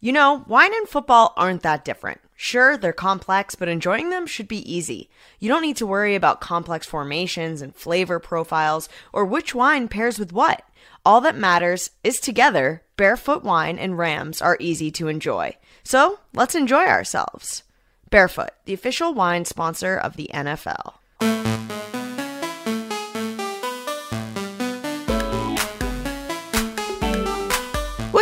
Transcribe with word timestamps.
You 0.00 0.12
know, 0.12 0.44
wine 0.46 0.72
and 0.72 0.88
football 0.88 1.32
aren't 1.36 1.62
that 1.62 1.84
different. 1.84 2.20
Sure, 2.36 2.76
they're 2.76 2.92
complex, 2.92 3.56
but 3.56 3.66
enjoying 3.66 4.10
them 4.10 4.28
should 4.28 4.46
be 4.46 4.72
easy. 4.72 5.10
You 5.40 5.48
don't 5.48 5.62
need 5.62 5.76
to 5.78 5.86
worry 5.86 6.14
about 6.14 6.40
complex 6.40 6.86
formations 6.86 7.60
and 7.60 7.74
flavor 7.74 8.20
profiles 8.20 8.88
or 9.12 9.24
which 9.24 9.56
wine 9.56 9.88
pairs 9.88 10.20
with 10.20 10.32
what. 10.32 10.62
All 11.04 11.20
that 11.22 11.36
matters 11.36 11.90
is 12.04 12.20
together, 12.20 12.84
Barefoot 12.96 13.42
Wine 13.42 13.76
and 13.76 13.98
Rams 13.98 14.40
are 14.40 14.56
easy 14.60 14.92
to 14.92 15.08
enjoy. 15.08 15.56
So 15.82 16.20
let's 16.32 16.54
enjoy 16.54 16.84
ourselves. 16.84 17.64
Barefoot, 18.08 18.50
the 18.66 18.74
official 18.74 19.14
wine 19.14 19.44
sponsor 19.44 19.96
of 19.96 20.14
the 20.14 20.30
NFL. 20.32 20.97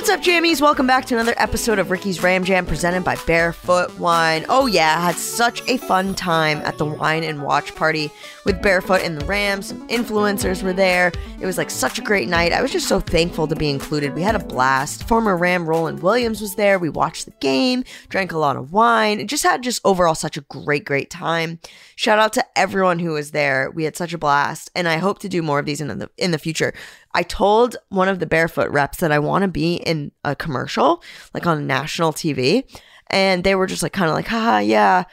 What's 0.06 0.28
up, 0.28 0.34
jammies? 0.34 0.60
Welcome 0.62 0.86
back 0.86 1.04
to 1.06 1.16
another 1.16 1.34
episode 1.36 1.80
of 1.80 1.90
Ricky's 1.90 2.22
Ram 2.22 2.44
Jam 2.44 2.64
presented 2.64 3.02
by 3.02 3.16
Barefoot 3.26 3.98
Wine. 3.98 4.46
Oh, 4.48 4.66
yeah, 4.66 4.98
I 4.98 5.06
had 5.06 5.16
such 5.16 5.68
a 5.68 5.78
fun 5.78 6.14
time 6.14 6.58
at 6.58 6.78
the 6.78 6.84
wine 6.84 7.24
and 7.24 7.42
watch 7.42 7.74
party 7.74 8.12
with 8.44 8.62
Barefoot 8.62 9.02
and 9.02 9.20
the 9.20 9.26
Rams. 9.26 9.66
Some 9.66 9.88
influencers 9.88 10.62
were 10.62 10.72
there. 10.72 11.10
It 11.40 11.44
was 11.44 11.58
like 11.58 11.70
such 11.70 11.98
a 11.98 12.02
great 12.02 12.28
night. 12.28 12.52
I 12.52 12.62
was 12.62 12.70
just 12.70 12.86
so 12.86 13.00
thankful 13.00 13.48
to 13.48 13.56
be 13.56 13.68
included. 13.68 14.14
We 14.14 14.22
had 14.22 14.36
a 14.36 14.44
blast. 14.44 15.08
Former 15.08 15.36
Ram 15.36 15.68
Roland 15.68 16.00
Williams 16.04 16.40
was 16.40 16.54
there. 16.54 16.78
We 16.78 16.88
watched 16.88 17.24
the 17.24 17.32
game, 17.40 17.82
drank 18.08 18.30
a 18.30 18.38
lot 18.38 18.54
of 18.54 18.72
wine, 18.72 19.18
and 19.18 19.28
just 19.28 19.42
had 19.42 19.64
just 19.64 19.80
overall 19.84 20.14
such 20.14 20.36
a 20.36 20.42
great, 20.42 20.84
great 20.84 21.10
time. 21.10 21.58
Shout 21.96 22.20
out 22.20 22.32
to 22.34 22.46
everyone 22.54 23.00
who 23.00 23.14
was 23.14 23.32
there. 23.32 23.72
We 23.72 23.82
had 23.82 23.96
such 23.96 24.12
a 24.12 24.18
blast, 24.18 24.70
and 24.76 24.86
I 24.86 24.98
hope 24.98 25.18
to 25.20 25.28
do 25.28 25.42
more 25.42 25.58
of 25.58 25.66
these 25.66 25.80
in 25.80 25.88
the 25.88 26.08
in 26.16 26.30
the 26.30 26.38
future. 26.38 26.74
I 27.16 27.22
told 27.22 27.76
one 27.88 28.08
of 28.08 28.18
the 28.18 28.26
barefoot 28.26 28.68
reps 28.70 28.98
that 28.98 29.10
I 29.10 29.18
want 29.18 29.40
to 29.40 29.48
be 29.48 29.76
in 29.76 30.12
a 30.22 30.36
commercial, 30.36 31.02
like 31.32 31.46
on 31.46 31.66
national 31.66 32.12
TV. 32.12 32.64
And 33.08 33.42
they 33.42 33.54
were 33.54 33.66
just 33.66 33.82
like, 33.82 33.94
kind 33.94 34.10
of 34.10 34.14
like, 34.14 34.26
haha, 34.26 34.58
yeah. 34.58 35.04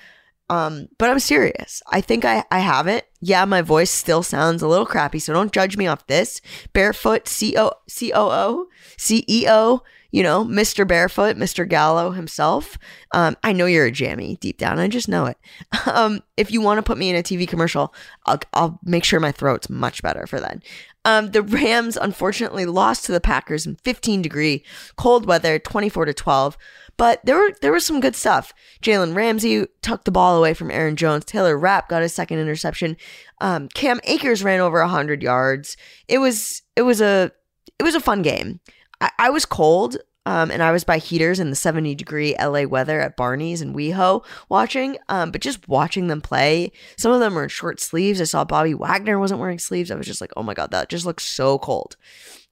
Um, 0.50 0.90
but 0.98 1.10
I'm 1.10 1.20
serious. 1.20 1.82
I 1.90 2.02
think 2.02 2.26
I, 2.26 2.44
I 2.52 2.60
have 2.60 2.88
it. 2.88 3.08
Yeah, 3.22 3.46
my 3.46 3.62
voice 3.62 3.90
still 3.90 4.22
sounds 4.22 4.62
a 4.62 4.68
little 4.68 4.86
crappy, 4.86 5.20
so 5.20 5.32
don't 5.32 5.54
judge 5.54 5.78
me 5.78 5.88
off 5.88 6.06
this. 6.08 6.42
Barefoot 6.74 7.24
CO, 7.24 7.72
COO, 7.88 8.68
CEO, 8.98 9.80
you 10.12 10.22
know, 10.22 10.44
Mr. 10.44 10.86
Barefoot, 10.86 11.38
Mr. 11.38 11.68
Gallo 11.68 12.12
himself. 12.12 12.78
Um, 13.14 13.38
I 13.44 13.54
know 13.54 13.66
you're 13.66 13.86
a 13.86 13.92
jammy 13.92 14.36
deep 14.42 14.58
down. 14.58 14.78
I 14.78 14.90
just 14.90 15.08
know 15.08 15.26
it. 15.26 15.38
Um, 15.86 16.22
if 16.38 16.50
you 16.50 16.62
want 16.62 16.80
to 16.80 16.82
put 16.82 16.98
me 16.98 17.10
in 17.10 17.16
a 17.16 17.22
TV 17.22 17.48
commercial, 17.48 17.94
I'll, 18.26 18.40
I'll 18.54 18.80
make 18.84 19.04
sure 19.04 19.20
my 19.20 19.32
throat's 19.32 19.70
much 19.70 20.02
better 20.02 20.26
for 20.26 20.40
that. 20.40 20.64
Um, 21.06 21.32
the 21.32 21.42
Rams 21.42 21.98
unfortunately 21.98 22.66
lost 22.66 23.06
to 23.06 23.12
the 23.12 23.20
Packers 23.20 23.66
in 23.66 23.76
15 23.84 24.22
degree 24.22 24.64
cold 24.96 25.26
weather, 25.26 25.60
24 25.60 26.06
to 26.06 26.14
12. 26.14 26.58
But 26.96 27.22
there 27.26 27.38
were 27.38 27.52
there 27.62 27.72
was 27.72 27.86
some 27.86 28.00
good 28.00 28.16
stuff. 28.16 28.54
Jalen 28.82 29.16
Ramsey 29.16 29.68
tucked 29.82 30.06
the 30.06 30.12
ball 30.12 30.38
away 30.38 30.54
from 30.54 30.72
Aaron 30.72 30.96
Jones. 30.96 31.26
Taylor 31.26 31.58
Rapp 31.58 31.90
got 31.90 32.04
his 32.04 32.14
second 32.14 32.40
interception. 32.40 32.98
Um, 33.42 33.68
Cam 33.70 34.00
Akers 34.04 34.44
ran 34.44 34.60
over 34.60 34.80
100 34.80 35.24
yards. 35.24 35.76
It 36.08 36.20
was 36.20 36.62
it 36.76 36.84
was 36.84 37.02
a 37.02 37.32
it 37.80 37.84
was 37.84 37.96
a 37.96 38.00
fun 38.00 38.22
game. 38.22 38.60
I, 39.02 39.12
I 39.18 39.30
was 39.32 39.46
cold. 39.46 39.98
Um, 40.26 40.52
and 40.52 40.64
I 40.64 40.72
was 40.72 40.84
by 40.84 41.00
heaters 41.00 41.40
in 41.40 41.50
the 41.50 41.56
70 41.56 41.96
degree 41.96 42.36
LA 42.40 42.64
weather 42.64 43.00
at 43.00 43.18
Barney's 43.18 43.62
and 43.62 43.76
WeHo 43.76 44.24
watching. 44.50 44.98
Um, 45.10 45.32
but 45.32 45.42
just 45.42 45.68
watching 45.68 46.08
them 46.08 46.22
play, 46.22 46.72
some 46.98 47.12
of 47.12 47.20
them 47.20 47.36
were 47.36 47.44
in 47.44 47.50
short 47.50 47.80
sleeves. 47.80 48.22
I 48.22 48.26
saw 48.26 48.46
Bobby 48.46 48.74
Wagner 48.74 49.20
wasn't 49.20 49.42
wearing 49.42 49.60
sleeves. 49.60 49.92
I 49.92 49.96
was 49.96 50.08
just 50.08 50.22
like, 50.22 50.32
oh 50.38 50.44
my 50.44 50.54
God, 50.54 50.72
that 50.72 50.90
just 50.90 51.06
looks 51.06 51.26
so 51.26 51.58
cold. 51.58 51.98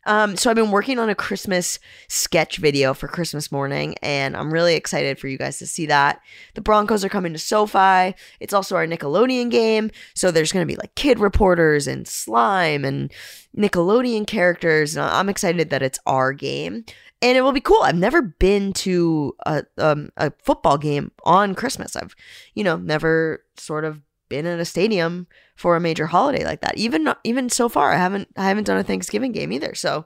Um, 0.06 0.36
so 0.36 0.50
I've 0.50 0.56
been 0.56 0.72
working 0.72 0.98
on 1.00 1.10
a 1.10 1.16
Christmas 1.16 1.80
sketch 2.08 2.58
video 2.58 2.94
for 2.94 3.08
Christmas 3.08 3.52
morning, 3.52 3.96
and 4.02 4.36
I'm 4.36 4.52
really 4.52 4.76
excited 4.76 5.20
for 5.20 5.28
you 5.28 5.38
guys 5.38 5.60
to 5.60 5.68
see 5.68 5.86
that. 5.88 6.22
The 6.56 6.62
Broncos 6.62 7.06
are 7.06 7.10
coming 7.10 7.34
to 7.34 7.40
SoFi. 7.40 8.16
It's 8.40 8.54
also 8.54 8.76
our 8.76 8.88
Nickelodeon 8.88 9.52
game, 9.52 9.92
so 10.16 10.32
there's 10.32 10.52
going 10.52 10.66
to 10.66 10.72
be 10.72 10.78
like 10.78 10.96
kid 10.96 11.20
reporters 11.20 11.88
and 11.88 12.08
slime 12.08 12.84
and 12.84 13.12
Nickelodeon 13.56 14.26
characters. 14.26 14.96
And 14.96 15.06
I'm 15.06 15.30
excited 15.30 15.70
that 15.70 15.84
it's 15.84 16.00
our 16.06 16.34
game, 16.34 16.84
and 17.22 17.38
it 17.38 17.42
will 17.42 17.52
be 17.52 17.62
cool. 17.62 17.82
I've 17.84 17.96
never 17.96 18.22
been 18.22 18.74
to 18.74 19.36
a 19.46 19.64
um, 19.78 20.10
a 20.18 20.32
football 20.44 20.78
game 20.78 21.12
on 21.26 21.54
Christmas. 21.54 21.96
I've, 21.96 22.16
you 22.56 22.64
know, 22.64 22.78
never 22.78 23.44
sort 23.58 23.86
of 23.86 24.02
been 24.32 24.48
in 24.48 24.60
a 24.60 24.66
stadium 24.66 25.28
for 25.56 25.76
a 25.76 25.80
major 25.80 26.08
holiday 26.08 26.44
like 26.44 26.62
that. 26.62 26.78
Even 26.78 27.14
even 27.24 27.50
so 27.50 27.70
far, 27.70 27.92
I 27.92 27.98
haven't 27.98 28.30
I 28.36 28.46
haven't 28.48 28.64
done 28.64 28.78
a 28.78 28.84
Thanksgiving 28.84 29.32
game 29.32 29.52
either. 29.52 29.76
So 29.76 30.06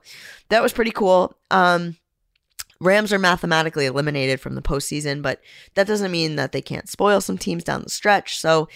that 0.50 0.62
was 0.62 0.74
pretty 0.74 0.90
cool. 0.90 1.34
Um, 1.50 1.96
Rams 2.80 3.12
are 3.12 3.18
mathematically 3.18 3.86
eliminated 3.86 4.40
from 4.40 4.54
the 4.54 4.62
postseason, 4.62 5.22
but 5.22 5.40
that 5.74 5.86
doesn't 5.86 6.10
mean 6.10 6.36
that 6.36 6.52
they 6.52 6.60
can't 6.60 6.90
spoil 6.90 7.22
some 7.22 7.38
teams 7.38 7.64
down 7.64 7.82
the 7.82 7.88
stretch. 7.88 8.36
So 8.36 8.68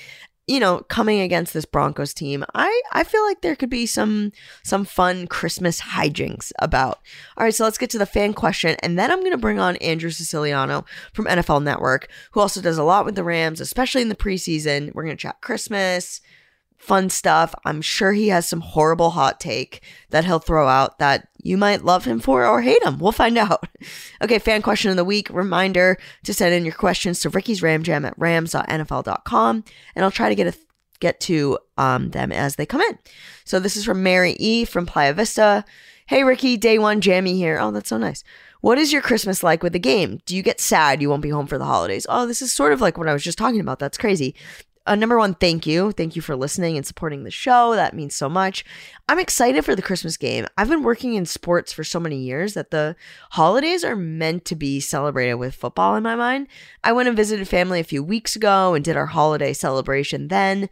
you 0.51 0.59
know, 0.59 0.81
coming 0.89 1.21
against 1.21 1.55
this 1.55 1.65
Broncos 1.65 2.13
team, 2.13 2.45
I 2.57 2.83
I 2.91 3.05
feel 3.05 3.23
like 3.23 3.41
there 3.41 3.55
could 3.55 3.71
be 3.71 3.87
some 3.87 4.33
some 4.65 4.85
fun 4.85 5.29
Christmas 5.29 5.81
hijinks 5.81 6.51
about. 6.59 6.99
All 7.37 7.45
right, 7.45 7.55
so 7.55 7.63
let's 7.63 7.79
get 7.79 7.89
to 7.91 7.99
the 7.99 8.05
fan 8.05 8.35
question, 8.35 8.75
and 8.83 8.99
then 8.99 9.13
I'm 9.13 9.21
going 9.21 9.31
to 9.31 9.39
bring 9.39 9.61
on 9.61 9.77
Andrew 9.77 10.11
Siciliano 10.11 10.85
from 11.13 11.27
NFL 11.27 11.63
Network, 11.63 12.09
who 12.33 12.41
also 12.41 12.61
does 12.61 12.79
a 12.79 12.83
lot 12.83 13.05
with 13.05 13.15
the 13.15 13.23
Rams, 13.23 13.61
especially 13.61 14.03
in 14.03 14.09
the 14.09 14.17
preseason. 14.17 14.93
We're 14.93 15.05
going 15.05 15.17
to 15.17 15.23
chat 15.23 15.41
Christmas, 15.41 16.21
fun 16.81 17.11
stuff. 17.11 17.55
I'm 17.65 17.83
sure 17.83 18.13
he 18.13 18.29
has 18.29 18.49
some 18.49 18.63
horrible 18.63 19.11
hot 19.11 19.39
take 19.39 19.83
that 20.09 20.25
he'll 20.25 20.39
throw 20.39 20.67
out 20.67 20.99
that 20.99 21.29
you 21.43 21.57
might 21.57 21.85
love 21.85 22.07
him 22.07 22.21
for 22.21 22.47
or 22.47 22.63
hate 22.63 22.83
him. 22.83 22.99
We'll 22.99 23.13
find 23.13 23.37
out. 23.39 23.67
Okay, 24.23 24.39
fan 24.39 24.63
question 24.63 24.91
of 24.91 24.97
the 24.97 25.05
week. 25.05 25.29
Reminder 25.31 25.99
to 26.25 26.35
send 26.35 26.55
in 26.55 26.65
your 26.65 26.75
questions 26.75 27.21
to 27.21 27.29
Ricky's 27.29 27.63
Ram 27.63 27.83
Jam 27.83 28.05
at 28.05 28.19
rams.nfl.com, 28.19 29.65
and 29.95 30.05
I'll 30.05 30.11
try 30.11 30.29
to 30.29 30.35
get 30.35 30.47
a 30.47 30.59
get 31.01 31.19
to 31.19 31.59
um, 31.79 32.11
them 32.11 32.31
as 32.31 32.57
they 32.57 32.67
come 32.67 32.83
in. 32.83 32.99
So 33.45 33.59
this 33.59 33.77
is 33.77 33.85
from 33.87 34.03
Mary 34.03 34.33
E 34.33 34.65
from 34.65 34.85
Playa 34.85 35.15
Vista. 35.15 35.65
Hey 36.07 36.25
Ricky, 36.25 36.57
day 36.57 36.79
one 36.79 37.01
jammy 37.01 37.37
here. 37.37 37.59
Oh, 37.61 37.71
that's 37.71 37.89
so 37.89 37.99
nice. 37.99 38.25
What 38.61 38.77
is 38.77 38.93
your 38.93 39.01
Christmas 39.01 39.43
like 39.43 39.63
with 39.63 39.73
the 39.73 39.79
game? 39.79 40.21
Do 40.27 40.37
you 40.37 40.43
get 40.43 40.61
sad 40.61 41.01
you 41.01 41.09
won't 41.09 41.23
be 41.23 41.31
home 41.31 41.47
for 41.47 41.57
the 41.57 41.65
holidays? 41.65 42.05
Oh, 42.09 42.27
this 42.27 42.43
is 42.43 42.53
sort 42.53 42.75
of 42.75 42.81
like 42.83 42.99
what 42.99 43.09
I 43.09 43.15
was 43.15 43.23
just 43.23 43.39
talking 43.39 43.61
about. 43.61 43.79
That's 43.79 43.97
crazy 43.97 44.35
uh, 44.91 44.97
number 44.97 45.17
one, 45.17 45.35
thank 45.35 45.69
you. 45.69 45.93
Thank 45.93 46.17
you 46.17 46.23
for 46.23 46.35
listening 46.35 46.77
and 46.77 46.85
supporting 46.85 47.23
the 47.23 47.31
show. 47.31 47.77
That 47.77 47.95
means 47.95 48.13
so 48.13 48.29
much. 48.29 48.65
I'm 49.09 49.21
excited 49.21 49.65
for 49.65 49.77
the 49.77 49.83
Christmas 49.83 50.17
game. 50.17 50.49
I've 50.59 50.69
been 50.69 50.83
working 50.83 51.15
in 51.15 51.27
sports 51.27 51.73
for 51.73 51.85
so 51.85 52.01
many 52.01 52.17
years 52.17 52.55
that 52.55 52.73
the 52.73 52.97
holidays 53.31 53.85
are 53.85 53.95
meant 53.95 54.45
to 54.47 54.57
be 54.57 54.81
celebrated 54.81 55.35
with 55.35 55.55
football 55.55 55.95
in 55.95 56.03
my 56.03 56.17
mind. 56.17 56.49
I 56.83 56.91
went 56.91 57.07
and 57.07 57.17
visited 57.17 57.47
family 57.47 57.79
a 57.79 57.85
few 57.85 58.03
weeks 58.03 58.35
ago 58.35 58.75
and 58.75 58.85
did 58.85 58.97
our 58.97 59.07
holiday 59.07 59.53
celebration 59.53 60.27
then. 60.27 60.69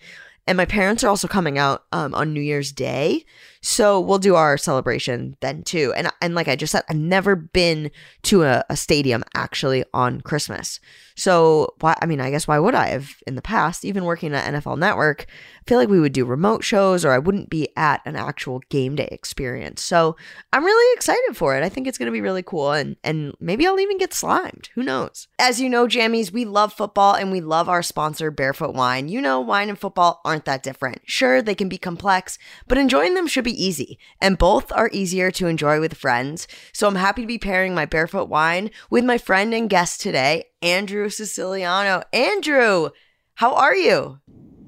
And 0.49 0.57
my 0.57 0.65
parents 0.65 1.05
are 1.05 1.09
also 1.09 1.29
coming 1.29 1.57
out 1.57 1.85
um, 1.93 2.13
on 2.13 2.33
New 2.33 2.41
Year's 2.41 2.73
Day. 2.73 3.25
So 3.61 4.01
we'll 4.01 4.19
do 4.19 4.35
our 4.35 4.57
celebration 4.57 5.37
then 5.41 5.63
too. 5.63 5.93
And 5.97 6.11
and 6.21 6.35
like 6.35 6.49
I 6.49 6.57
just 6.57 6.73
said, 6.73 6.85
I've 6.89 6.97
never 6.97 7.35
been 7.37 7.91
to 8.25 8.43
a, 8.43 8.65
a 8.69 8.77
stadium 8.77 9.25
actually 9.35 9.85
on 9.93 10.21
Christmas. 10.21 10.81
So 11.17 11.75
why 11.81 11.97
I 12.01 12.07
mean, 12.07 12.21
I 12.21 12.31
guess 12.31 12.47
why 12.47 12.59
would 12.59 12.75
I 12.75 12.89
have 12.89 13.11
in 13.27 13.35
the 13.35 13.43
past, 13.43 13.85
even 13.85 14.05
working 14.05 14.35
at 14.35 14.53
NFL 14.53 14.79
Network, 14.79 15.27
I 15.29 15.69
feel 15.69 15.79
like 15.79 15.89
we 15.89 16.01
would 16.01 16.13
do 16.13 16.25
remote 16.25 16.63
shows 16.63 17.05
or 17.05 17.11
I 17.11 17.19
wouldn't 17.19 17.51
be 17.51 17.69
at 17.77 18.01
an 18.05 18.15
actual 18.15 18.61
game 18.69 18.95
day 18.95 19.09
experience. 19.11 19.83
So 19.83 20.17
I'm 20.53 20.65
really 20.65 20.97
excited 20.97 21.37
for 21.37 21.57
it. 21.57 21.65
I 21.65 21.69
think 21.69 21.87
it's 21.87 21.99
gonna 21.99 22.13
be 22.13 22.21
really 22.21 22.45
cool 22.45 22.73
and 22.73 22.97
and 23.03 23.35
maybe 23.41 23.67
I'll 23.67 23.81
even 23.81 23.99
get 23.99 24.15
slimed. 24.15 24.69
Who 24.75 24.83
knows? 24.83 25.27
As 25.39 25.61
you 25.61 25.69
know, 25.69 25.87
Jammies, 25.87 26.33
we 26.33 26.45
love 26.45 26.73
football 26.73 27.15
and 27.15 27.33
we 27.33 27.41
love 27.41 27.69
our 27.69 27.83
sponsor, 27.83 28.31
Barefoot 28.31 28.75
Wine. 28.75 29.09
You 29.09 29.21
know, 29.21 29.41
wine 29.41 29.69
and 29.69 29.79
football 29.79 30.21
aren't 30.25 30.45
that 30.45 30.63
different. 30.63 31.03
Sure, 31.07 31.43
they 31.43 31.55
can 31.55 31.69
be 31.69 31.79
complex, 31.79 32.39
but 32.69 32.79
enjoying 32.79 33.15
them 33.15 33.27
should 33.27 33.45
be 33.45 33.48
easy, 33.53 33.99
and 34.21 34.39
both 34.39 34.71
are 34.73 34.91
easier 34.93 35.31
to 35.33 35.47
enjoy 35.47 35.81
with 35.81 35.97
friends. 35.97 36.49
So 36.73 36.89
I'm 36.89 36.95
happy 36.95 37.23
to 37.23 37.27
be 37.27 37.39
pairing 37.39 37.75
my 37.75 37.87
barefoot 37.87 38.29
wine 38.29 38.71
with 38.91 39.05
my 39.05 39.19
friend 39.19 39.55
and 39.55 39.71
guest 39.71 40.01
today, 40.01 40.45
Andrew 40.63 41.09
Siciliano. 41.09 42.03
Andrew, 42.13 42.91
how 43.35 43.55
are 43.55 43.77
you? 43.77 44.19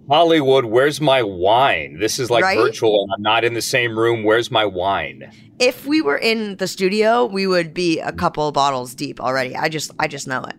Hollywood, 0.09 0.65
where's 0.65 1.01
my 1.01 1.23
wine? 1.23 1.99
This 2.01 2.19
is 2.19 2.31
like 2.31 2.43
right? 2.43 2.59
virtual 2.59 3.05
and 3.05 3.13
I'm 3.17 3.23
not 3.23 3.45
in 3.45 3.55
the 3.55 3.63
same 3.63 3.97
room. 3.97 4.25
Where's 4.25 4.51
my 4.51 4.67
wine? 4.67 5.31
If 5.61 5.87
we 5.87 6.03
were 6.03 6.19
in 6.19 6.57
the 6.57 6.67
studio, 6.67 7.27
we 7.27 7.47
would 7.47 7.73
be 7.73 8.01
a 8.01 8.11
couple 8.11 8.51
bottles 8.51 8.95
deep 8.95 9.21
already. 9.21 9.55
I 9.55 9.69
just 9.69 9.93
I 10.01 10.09
just 10.09 10.27
know 10.27 10.43
it. 10.43 10.57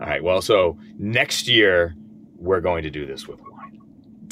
All 0.00 0.06
right. 0.06 0.22
Well, 0.22 0.40
so 0.40 0.78
next 0.98 1.46
year 1.46 1.94
we're 2.38 2.62
going 2.62 2.84
to 2.84 2.90
do 2.90 3.04
this 3.04 3.28
with 3.28 3.38
wine. 3.40 3.53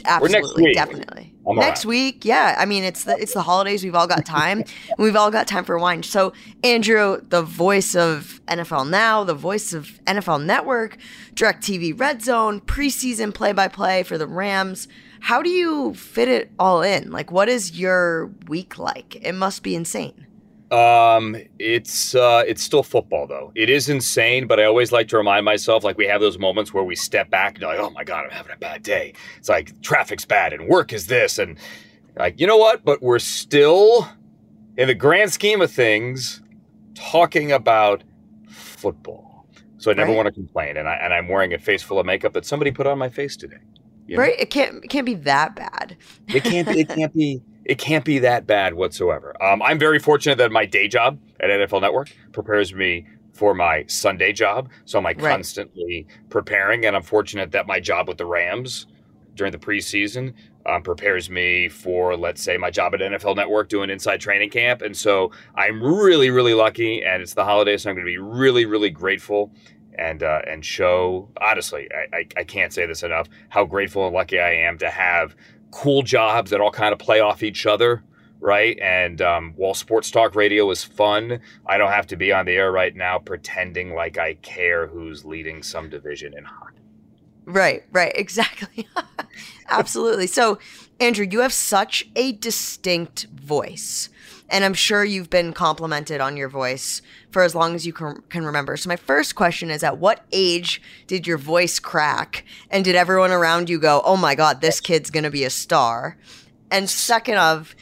Absolutely, 0.05 0.73
definitely. 0.73 1.35
Next 1.45 1.85
week 1.85 2.25
yeah 2.25 2.55
i 2.59 2.65
mean 2.65 2.85
it's 2.85 3.03
the 3.05 3.17
it's 3.19 3.35
the 3.35 3.43
holidays 3.43 3.83
we've 3.83 3.97
all 3.97 4.07
got 4.07 4.25
time 4.25 4.63
we've 4.99 5.17
all 5.17 5.31
got 5.31 5.49
time 5.49 5.65
for 5.65 5.77
wine. 5.79 6.03
So 6.05 6.33
andrew 6.63 7.21
the 7.29 7.43
voice 7.43 7.97
of 7.97 8.41
nfl 8.47 8.89
now 8.89 9.25
the 9.25 9.35
voice 9.35 9.73
of 9.73 10.01
nfl 10.05 10.45
network 10.45 10.99
directv 11.35 11.99
red 11.99 12.23
zone 12.23 12.61
preseason 12.61 13.35
play-by-play 13.35 14.05
for 14.05 14.19
the 14.19 14.27
rams 14.27 14.87
how 15.23 15.41
do 15.41 15.51
you 15.51 15.95
fit 15.95 16.27
it 16.29 16.51
all 16.59 16.83
in? 16.83 17.13
Like 17.13 17.31
what 17.31 17.49
is 17.49 17.79
your 17.79 18.27
week 18.49 18.77
like? 18.77 19.17
It 19.23 19.35
must 19.35 19.63
be 19.63 19.77
insane 19.77 20.27
Um, 20.73 21.37
it's 21.59 22.15
uh, 22.15 22.45
it's 22.47 22.63
still 22.63 22.83
football 22.83 23.27
though. 23.27 23.53
It 23.55 23.69
is 23.69 23.91
insane, 23.91 24.47
but 24.47 24.59
I 24.59 24.65
always 24.65 24.91
like 24.91 25.07
to 25.09 25.19
remind 25.19 25.45
myself, 25.45 25.85
like 25.85 25.99
we 25.99 26.07
have 26.07 26.23
those 26.23 26.39
moments 26.39 26.73
where 26.73 26.83
we 26.83 26.97
step 26.97 27.29
back 27.29 27.57
and 27.57 27.65
like, 27.65 27.79
oh 27.79 27.91
my 27.91 28.05
god, 28.05 28.25
I'm 28.25 28.31
having 28.31 28.53
a 28.53 28.57
bad 28.57 28.83
day. 28.83 29.13
It's 29.37 29.51
like 29.51 29.79
traffic's 29.83 30.25
bad 30.25 30.55
and 30.55 30.67
work 30.67 30.95
is 30.95 31.09
this, 31.09 31.39
and 31.39 31.59
like 32.17 32.41
you 32.41 32.47
know 32.47 32.57
what? 32.57 32.87
But 32.87 33.03
we're 33.03 33.19
still, 33.19 34.09
in 34.79 34.89
the 34.89 34.95
grand 34.95 35.31
scheme 35.31 35.61
of 35.61 35.71
things, 35.71 36.41
talking 36.95 37.53
about 37.53 38.03
football. 38.49 39.47
So 39.77 39.91
I 39.91 39.95
never 39.95 40.13
right. 40.13 40.17
want 40.17 40.27
to 40.27 40.33
complain, 40.33 40.79
and 40.79 40.89
I 40.89 40.95
and 40.95 41.13
I'm 41.13 41.29
wearing 41.29 41.53
a 41.53 41.59
face 41.59 41.83
full 41.83 41.99
of 41.99 42.07
makeup 42.07 42.33
that 42.33 42.47
somebody 42.47 42.71
put 42.71 42.87
on 42.87 42.97
my 42.97 43.11
face 43.11 43.37
today. 43.37 43.59
You 44.07 44.17
know? 44.17 44.23
Right? 44.23 44.41
It 44.41 44.49
can't 44.49 44.83
it 44.83 44.89
can't 44.89 45.05
be 45.05 45.17
that 45.17 45.55
bad. 45.55 45.99
it 46.29 46.45
can't. 46.45 46.67
It 46.69 46.89
can't 46.97 47.13
be 47.13 47.43
it 47.65 47.79
can't 47.79 48.05
be 48.05 48.19
that 48.21 48.47
bad 48.47 48.75
whatsoever. 48.75 49.41
Um, 49.43 49.63
I'm 49.63 49.79
very 49.79 49.99
fortunate 49.99 50.39
that 50.39 50.51
my 50.51 50.67
day 50.67 50.89
job 50.89 51.19
at 51.41 51.51
NFL 51.51 51.81
Network 51.81 52.15
prepares 52.33 52.75
me 52.75 53.07
for 53.33 53.55
my 53.55 53.85
Sunday 53.87 54.33
job. 54.33 54.69
So 54.85 54.99
I'm 54.99 55.05
like 55.05 55.21
right. 55.21 55.33
constantly 55.33 56.07
preparing. 56.29 56.85
And 56.85 56.95
I'm 56.95 57.03
fortunate 57.03 57.53
that 57.53 57.67
my 57.67 57.81
job 57.81 58.09
with 58.09 58.19
the 58.19 58.27
Rams 58.27 58.87
during 59.35 59.53
the 59.53 59.59
preseason 59.59 60.35
um, 60.67 60.83
prepares 60.83 61.31
me 61.31 61.69
for, 61.69 62.17
let's 62.17 62.43
say, 62.43 62.57
my 62.57 62.71
job 62.71 62.95
at 62.95 63.01
NFL 63.01 63.37
Network 63.37 63.69
doing 63.69 63.91
inside 63.91 64.21
training 64.21 64.51
camp. 64.51 64.83
And 64.83 64.97
so 64.97 65.33
I'm 65.55 65.83
really, 65.83 66.31
really 66.31 66.55
lucky. 66.55 67.03
And 67.03 67.23
it's 67.23 67.35
the 67.35 67.45
holidays. 67.45 67.83
So 67.83 67.91
I'm 67.91 67.97
going 67.97 68.07
to 68.07 68.11
be 68.11 68.19
really, 68.19 68.67
really 68.67 68.91
grateful 68.91 69.51
and 69.99 70.23
uh, 70.23 70.41
and 70.47 70.65
show 70.65 71.29
honestly 71.41 71.87
I, 71.93 72.17
I, 72.17 72.27
I, 72.39 72.45
can't 72.45 72.73
say 72.73 72.87
this 72.87 73.03
enough 73.03 73.29
how 73.51 73.67
grateful 73.67 74.07
and 74.07 74.15
lucky 74.15 74.41
I 74.41 74.51
am 74.51 74.79
to 74.79 74.89
have 74.89 75.37
cool 75.73 76.03
jobs 76.03 76.53
that 76.53 76.61
all 76.61 76.71
kind 76.71 76.93
of 76.93 77.01
play 77.01 77.19
off 77.19 77.43
each 77.43 77.67
other, 77.67 78.05
right? 78.39 78.79
And 78.81 79.21
um, 79.21 79.55
while 79.57 79.75
sports 79.75 80.11
talk 80.11 80.37
radio 80.37 80.71
is 80.71 80.85
fun, 80.85 81.41
I 81.67 81.79
don't 81.79 81.91
have 81.91 82.07
to 82.09 82.17
be 82.17 82.33
on 82.33 82.47
the 82.47 82.53
air 82.53 82.71
right 82.71 82.95
now 82.95 83.19
pretending 83.19 83.95
like 83.95 84.19
I 84.19 84.35
care 84.35 84.87
who's 84.87 85.25
leading 85.25 85.63
some 85.65 85.91
division 85.91 86.37
in 86.37 86.45
hockey. 86.45 86.77
Right, 87.45 87.83
right, 87.91 88.13
exactly. 88.17 88.87
Absolutely. 89.69 90.29
So, 90.29 90.59
Andrew, 91.01 91.27
you 91.29 91.41
have 91.41 91.53
such 91.53 92.09
a 92.15 92.33
distinct 92.33 93.25
voice. 93.25 94.09
And 94.53 94.67
I'm 94.67 94.75
sure 94.75 95.03
you've 95.03 95.31
been 95.31 95.55
complimented 95.55 96.21
on 96.21 96.37
your 96.37 96.51
voice 96.51 97.01
for 97.31 97.43
as 97.43 97.55
long 97.55 97.75
as 97.75 97.87
you 97.87 97.95
can, 97.95 98.23
can 98.29 98.45
remember. 98.45 98.77
So, 98.77 98.89
my 98.89 98.97
first 98.97 99.35
question 99.35 99.71
is 99.71 99.83
At 99.83 99.97
what 99.97 100.27
age 100.31 100.83
did 101.07 101.27
your 101.27 101.39
voice 101.39 101.79
crack? 101.79 102.45
And 102.71 102.85
did 102.85 102.95
everyone 102.95 103.33
around 103.33 103.71
you 103.71 103.81
go, 103.81 104.03
oh 104.05 104.19
my 104.19 104.35
God, 104.35 104.61
this 104.61 104.79
kid's 104.79 105.11
going 105.11 105.25
to 105.25 105.31
be 105.31 105.45
a 105.45 105.51
star? 105.51 106.19
And 106.71 106.89
second, 106.89 107.39
of, 107.39 107.75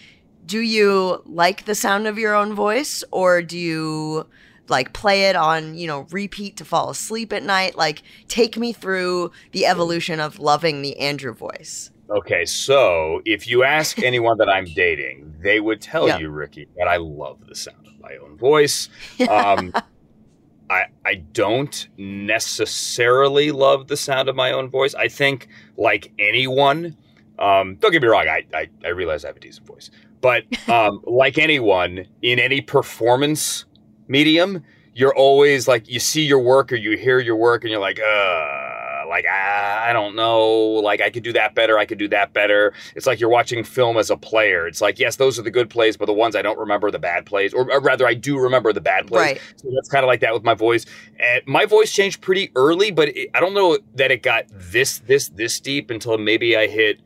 do 0.47 0.61
you 0.61 1.23
like 1.27 1.65
the 1.65 1.75
sound 1.75 2.07
of 2.07 2.19
your 2.19 2.35
own 2.35 2.55
voice 2.55 3.03
or 3.11 3.43
do 3.43 3.59
you 3.59 4.29
like 4.69 4.93
play 4.93 5.25
it 5.25 5.35
on, 5.35 5.75
you 5.75 5.89
know, 5.89 6.07
repeat 6.13 6.57
to 6.59 6.65
fall 6.65 6.89
asleep 6.91 7.33
at 7.33 7.43
night? 7.43 7.77
Like, 7.77 8.03
take 8.29 8.57
me 8.57 8.73
through 8.73 9.33
the 9.51 9.67
evolution 9.67 10.21
of 10.21 10.39
loving 10.39 10.83
the 10.83 10.99
Andrew 11.01 11.35
voice. 11.35 11.91
Okay, 12.11 12.45
so 12.45 13.23
if 13.25 13.47
you 13.47 13.63
ask 13.63 13.99
anyone 14.03 14.39
that 14.39 14.49
I'm 14.49 14.65
dating, 14.65 15.35
they 15.41 15.61
would 15.61 15.81
tell 15.81 16.09
yep. 16.09 16.21
you, 16.21 16.31
Ricky, 16.31 16.67
that 16.77 16.89
I 16.89 16.97
love 16.97 17.47
the 17.47 17.55
sound 17.55 17.87
of 17.87 18.01
my 18.01 18.17
own 18.17 18.37
voice. 18.37 18.89
Um, 19.29 19.73
I 20.71 20.85
I 21.05 21.15
don't 21.33 21.89
necessarily 21.97 23.51
love 23.51 23.89
the 23.89 23.97
sound 23.97 24.29
of 24.29 24.37
my 24.37 24.53
own 24.53 24.69
voice. 24.69 24.95
I 24.95 25.09
think, 25.09 25.49
like 25.77 26.13
anyone, 26.19 26.97
um, 27.39 27.77
don't 27.77 27.93
get 27.93 28.03
me 28.03 28.09
wrong, 28.09 28.29
I, 28.29 28.45
I, 28.55 28.69
I 28.85 28.89
realize 28.89 29.25
I 29.25 29.29
have 29.29 29.37
a 29.37 29.41
decent 29.41 29.67
voice, 29.67 29.91
but 30.21 30.45
um, 30.69 31.03
like 31.05 31.39
anyone 31.39 32.07
in 32.23 32.39
any 32.39 32.61
performance 32.61 33.65
medium, 34.09 34.65
you're 34.95 35.15
always 35.15 35.69
like 35.69 35.89
you 35.89 36.01
see 36.01 36.23
your 36.23 36.41
work 36.41 36.73
or 36.73 36.77
you 36.77 36.97
hear 36.97 37.21
your 37.21 37.37
work 37.37 37.63
and 37.63 37.71
you're 37.71 37.81
like, 37.81 38.01
uh 38.01 38.80
like 39.11 39.27
I, 39.27 39.91
I 39.91 39.93
don't 39.93 40.15
know, 40.15 40.49
like 40.49 41.03
I 41.03 41.11
could 41.11 41.23
do 41.23 41.33
that 41.35 41.55
better, 41.55 41.79
I 41.79 41.85
could 41.85 41.99
do 41.99 42.09
that 42.09 42.33
better. 42.33 42.73
It's 42.97 43.07
like 43.07 43.21
you're 43.21 43.29
watching 43.29 43.65
film 43.65 43.99
as 43.99 44.09
a 44.09 44.17
player. 44.17 44.67
It's 44.67 44.81
like 44.81 44.99
yes, 44.99 45.17
those 45.17 45.39
are 45.39 45.43
the 45.43 45.51
good 45.51 45.69
plays, 45.69 45.97
but 45.97 46.07
the 46.07 46.15
ones 46.15 46.35
I 46.35 46.43
don't 46.43 46.59
remember 46.59 46.91
the 46.91 46.99
bad 46.99 47.27
plays, 47.27 47.53
or, 47.53 47.71
or 47.71 47.81
rather, 47.81 48.07
I 48.07 48.15
do 48.15 48.39
remember 48.39 48.73
the 48.73 48.81
bad 48.81 49.09
plays. 49.09 49.23
Right. 49.23 49.41
So 49.57 49.69
that's 49.75 49.89
kind 49.89 50.05
of 50.05 50.09
like 50.09 50.21
that 50.21 50.33
with 50.33 50.45
my 50.45 50.55
voice. 50.55 50.87
And 51.19 51.43
my 51.47 51.67
voice 51.67 51.93
changed 51.93 52.23
pretty 52.23 52.51
early, 52.55 52.91
but 52.91 53.09
it, 53.11 53.29
I 53.35 53.41
don't 53.41 53.53
know 53.53 53.79
that 53.97 54.11
it 54.11 54.23
got 54.23 54.47
this 54.51 55.01
this 55.01 55.29
this 55.29 55.61
deep 55.61 55.91
until 55.91 56.17
maybe 56.17 56.57
I 56.57 56.69
hit 56.69 57.01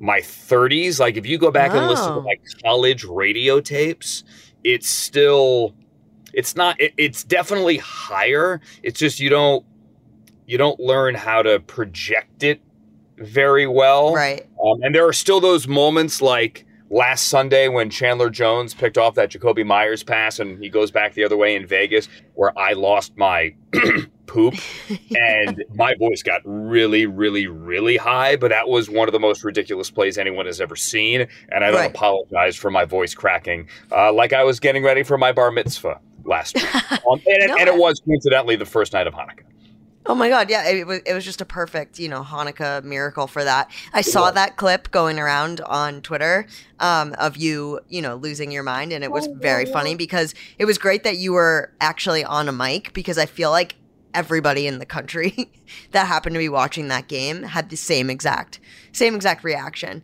my 0.00 0.18
30s. 0.18 0.98
Like 0.98 1.16
if 1.16 1.26
you 1.26 1.38
go 1.38 1.50
back 1.50 1.72
and 1.72 1.86
listen 1.86 2.14
to 2.14 2.22
my 2.22 2.34
college 2.64 3.04
radio 3.04 3.60
tapes, 3.60 4.24
it's 4.64 4.88
still 4.88 5.74
it's 6.32 6.56
not 6.56 6.80
it, 6.80 6.94
it's 6.96 7.24
definitely 7.24 7.76
higher 7.76 8.60
it's 8.82 8.98
just 8.98 9.20
you 9.20 9.28
don't 9.28 9.66
you 10.46 10.58
don't 10.58 10.78
learn 10.80 11.14
how 11.14 11.42
to 11.42 11.60
project 11.60 12.42
it 12.42 12.60
very 13.18 13.66
well. 13.66 14.14
Right. 14.14 14.46
Um, 14.62 14.82
and 14.82 14.94
there 14.94 15.06
are 15.06 15.12
still 15.12 15.40
those 15.40 15.68
moments 15.68 16.20
like 16.20 16.66
last 16.90 17.28
Sunday 17.28 17.68
when 17.68 17.88
Chandler 17.88 18.28
Jones 18.28 18.74
picked 18.74 18.98
off 18.98 19.14
that 19.14 19.30
Jakobi 19.30 19.64
Meyers 19.64 20.02
pass 20.02 20.38
and 20.38 20.62
he 20.62 20.68
goes 20.68 20.90
back 20.90 21.14
the 21.14 21.24
other 21.24 21.36
way 21.36 21.56
in 21.56 21.66
Vegas 21.66 22.08
where 22.34 22.56
I 22.58 22.74
lost 22.74 23.16
my 23.16 23.54
poop 24.26 24.54
and 25.16 25.64
my 25.74 25.94
voice 25.98 26.22
got 26.22 26.42
really, 26.44 27.06
really, 27.06 27.46
really 27.46 27.96
high. 27.96 28.36
But 28.36 28.50
that 28.50 28.68
was 28.68 28.90
one 28.90 29.08
of 29.08 29.12
the 29.12 29.20
most 29.20 29.42
ridiculous 29.42 29.90
plays 29.90 30.18
anyone 30.18 30.46
has 30.46 30.60
ever 30.60 30.76
seen. 30.76 31.26
And 31.50 31.64
I 31.64 31.70
don't 31.70 31.80
right. 31.80 31.90
apologize 31.90 32.56
for 32.56 32.70
my 32.70 32.84
voice 32.84 33.14
cracking 33.14 33.68
uh, 33.90 34.12
like 34.12 34.32
I 34.32 34.44
was 34.44 34.60
getting 34.60 34.82
ready 34.82 35.02
for 35.02 35.16
my 35.16 35.32
bar 35.32 35.50
mitzvah 35.50 35.98
last 36.24 36.54
week. 36.54 36.64
Um, 37.10 37.20
and, 37.26 37.48
no, 37.48 37.56
and 37.56 37.68
it 37.68 37.76
was 37.76 38.00
coincidentally 38.00 38.54
the 38.54 38.64
first 38.64 38.92
night 38.92 39.08
of 39.08 39.14
Hanukkah. 39.14 39.42
Oh 40.04 40.16
my 40.16 40.28
god, 40.28 40.50
yeah, 40.50 40.68
it 40.68 40.86
was 40.86 41.00
it 41.06 41.14
was 41.14 41.24
just 41.24 41.40
a 41.40 41.44
perfect, 41.44 41.98
you 41.98 42.08
know, 42.08 42.22
Hanukkah 42.22 42.82
miracle 42.82 43.28
for 43.28 43.44
that. 43.44 43.70
I 43.92 44.00
saw 44.00 44.32
that 44.32 44.56
clip 44.56 44.90
going 44.90 45.20
around 45.20 45.60
on 45.60 46.02
Twitter 46.02 46.46
um, 46.80 47.14
of 47.18 47.36
you, 47.36 47.80
you 47.88 48.02
know, 48.02 48.16
losing 48.16 48.50
your 48.50 48.64
mind 48.64 48.92
and 48.92 49.04
it 49.04 49.12
was 49.12 49.28
very 49.28 49.64
funny 49.64 49.94
because 49.94 50.34
it 50.58 50.64
was 50.64 50.76
great 50.76 51.04
that 51.04 51.18
you 51.18 51.32
were 51.32 51.72
actually 51.80 52.24
on 52.24 52.48
a 52.48 52.52
mic 52.52 52.92
because 52.94 53.16
I 53.16 53.26
feel 53.26 53.50
like 53.50 53.76
everybody 54.12 54.66
in 54.66 54.78
the 54.78 54.86
country 54.86 55.50
that 55.92 56.06
happened 56.06 56.34
to 56.34 56.38
be 56.38 56.48
watching 56.48 56.88
that 56.88 57.06
game 57.08 57.44
had 57.44 57.70
the 57.70 57.76
same 57.76 58.10
exact 58.10 58.58
same 58.90 59.14
exact 59.14 59.44
reaction. 59.44 60.02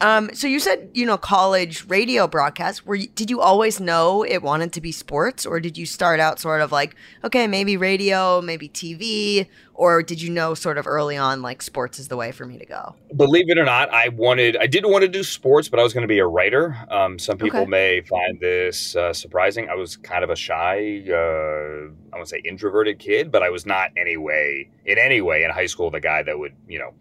Um, 0.00 0.30
so 0.32 0.46
you 0.46 0.60
said 0.60 0.90
you 0.94 1.04
know 1.04 1.16
college 1.16 1.84
radio 1.88 2.28
broadcast. 2.28 2.86
Were 2.86 2.94
you, 2.94 3.08
did 3.08 3.30
you 3.30 3.40
always 3.40 3.80
know 3.80 4.22
it 4.22 4.42
wanted 4.42 4.72
to 4.74 4.80
be 4.80 4.92
sports, 4.92 5.44
or 5.44 5.58
did 5.58 5.76
you 5.76 5.86
start 5.86 6.20
out 6.20 6.38
sort 6.38 6.60
of 6.60 6.70
like 6.70 6.94
okay, 7.24 7.46
maybe 7.46 7.76
radio, 7.76 8.40
maybe 8.40 8.68
TV, 8.68 9.48
or 9.74 10.02
did 10.02 10.22
you 10.22 10.30
know 10.30 10.54
sort 10.54 10.78
of 10.78 10.86
early 10.86 11.16
on 11.16 11.42
like 11.42 11.62
sports 11.62 11.98
is 11.98 12.08
the 12.08 12.16
way 12.16 12.30
for 12.30 12.46
me 12.46 12.58
to 12.58 12.66
go? 12.66 12.94
Believe 13.16 13.46
it 13.48 13.58
or 13.58 13.64
not, 13.64 13.92
I 13.92 14.08
wanted 14.10 14.56
I 14.56 14.68
didn't 14.68 14.92
want 14.92 15.02
to 15.02 15.08
do 15.08 15.24
sports, 15.24 15.68
but 15.68 15.80
I 15.80 15.82
was 15.82 15.92
going 15.92 16.02
to 16.02 16.08
be 16.08 16.20
a 16.20 16.26
writer. 16.26 16.76
Um, 16.90 17.18
some 17.18 17.36
people 17.36 17.60
okay. 17.60 17.70
may 17.70 18.00
find 18.02 18.38
this 18.40 18.94
uh, 18.94 19.12
surprising. 19.12 19.68
I 19.68 19.74
was 19.74 19.96
kind 19.96 20.22
of 20.22 20.30
a 20.30 20.36
shy, 20.36 21.04
uh, 21.08 22.14
I 22.14 22.18
would 22.18 22.28
say 22.28 22.40
introverted 22.44 23.00
kid, 23.00 23.32
but 23.32 23.42
I 23.42 23.50
was 23.50 23.66
not 23.66 23.90
anyway 23.96 24.70
in 24.84 24.96
any 24.96 25.20
way 25.20 25.42
in 25.42 25.50
high 25.50 25.66
school 25.66 25.90
the 25.90 26.00
guy 26.00 26.22
that 26.22 26.38
would 26.38 26.54
you 26.68 26.78
know 26.78 26.94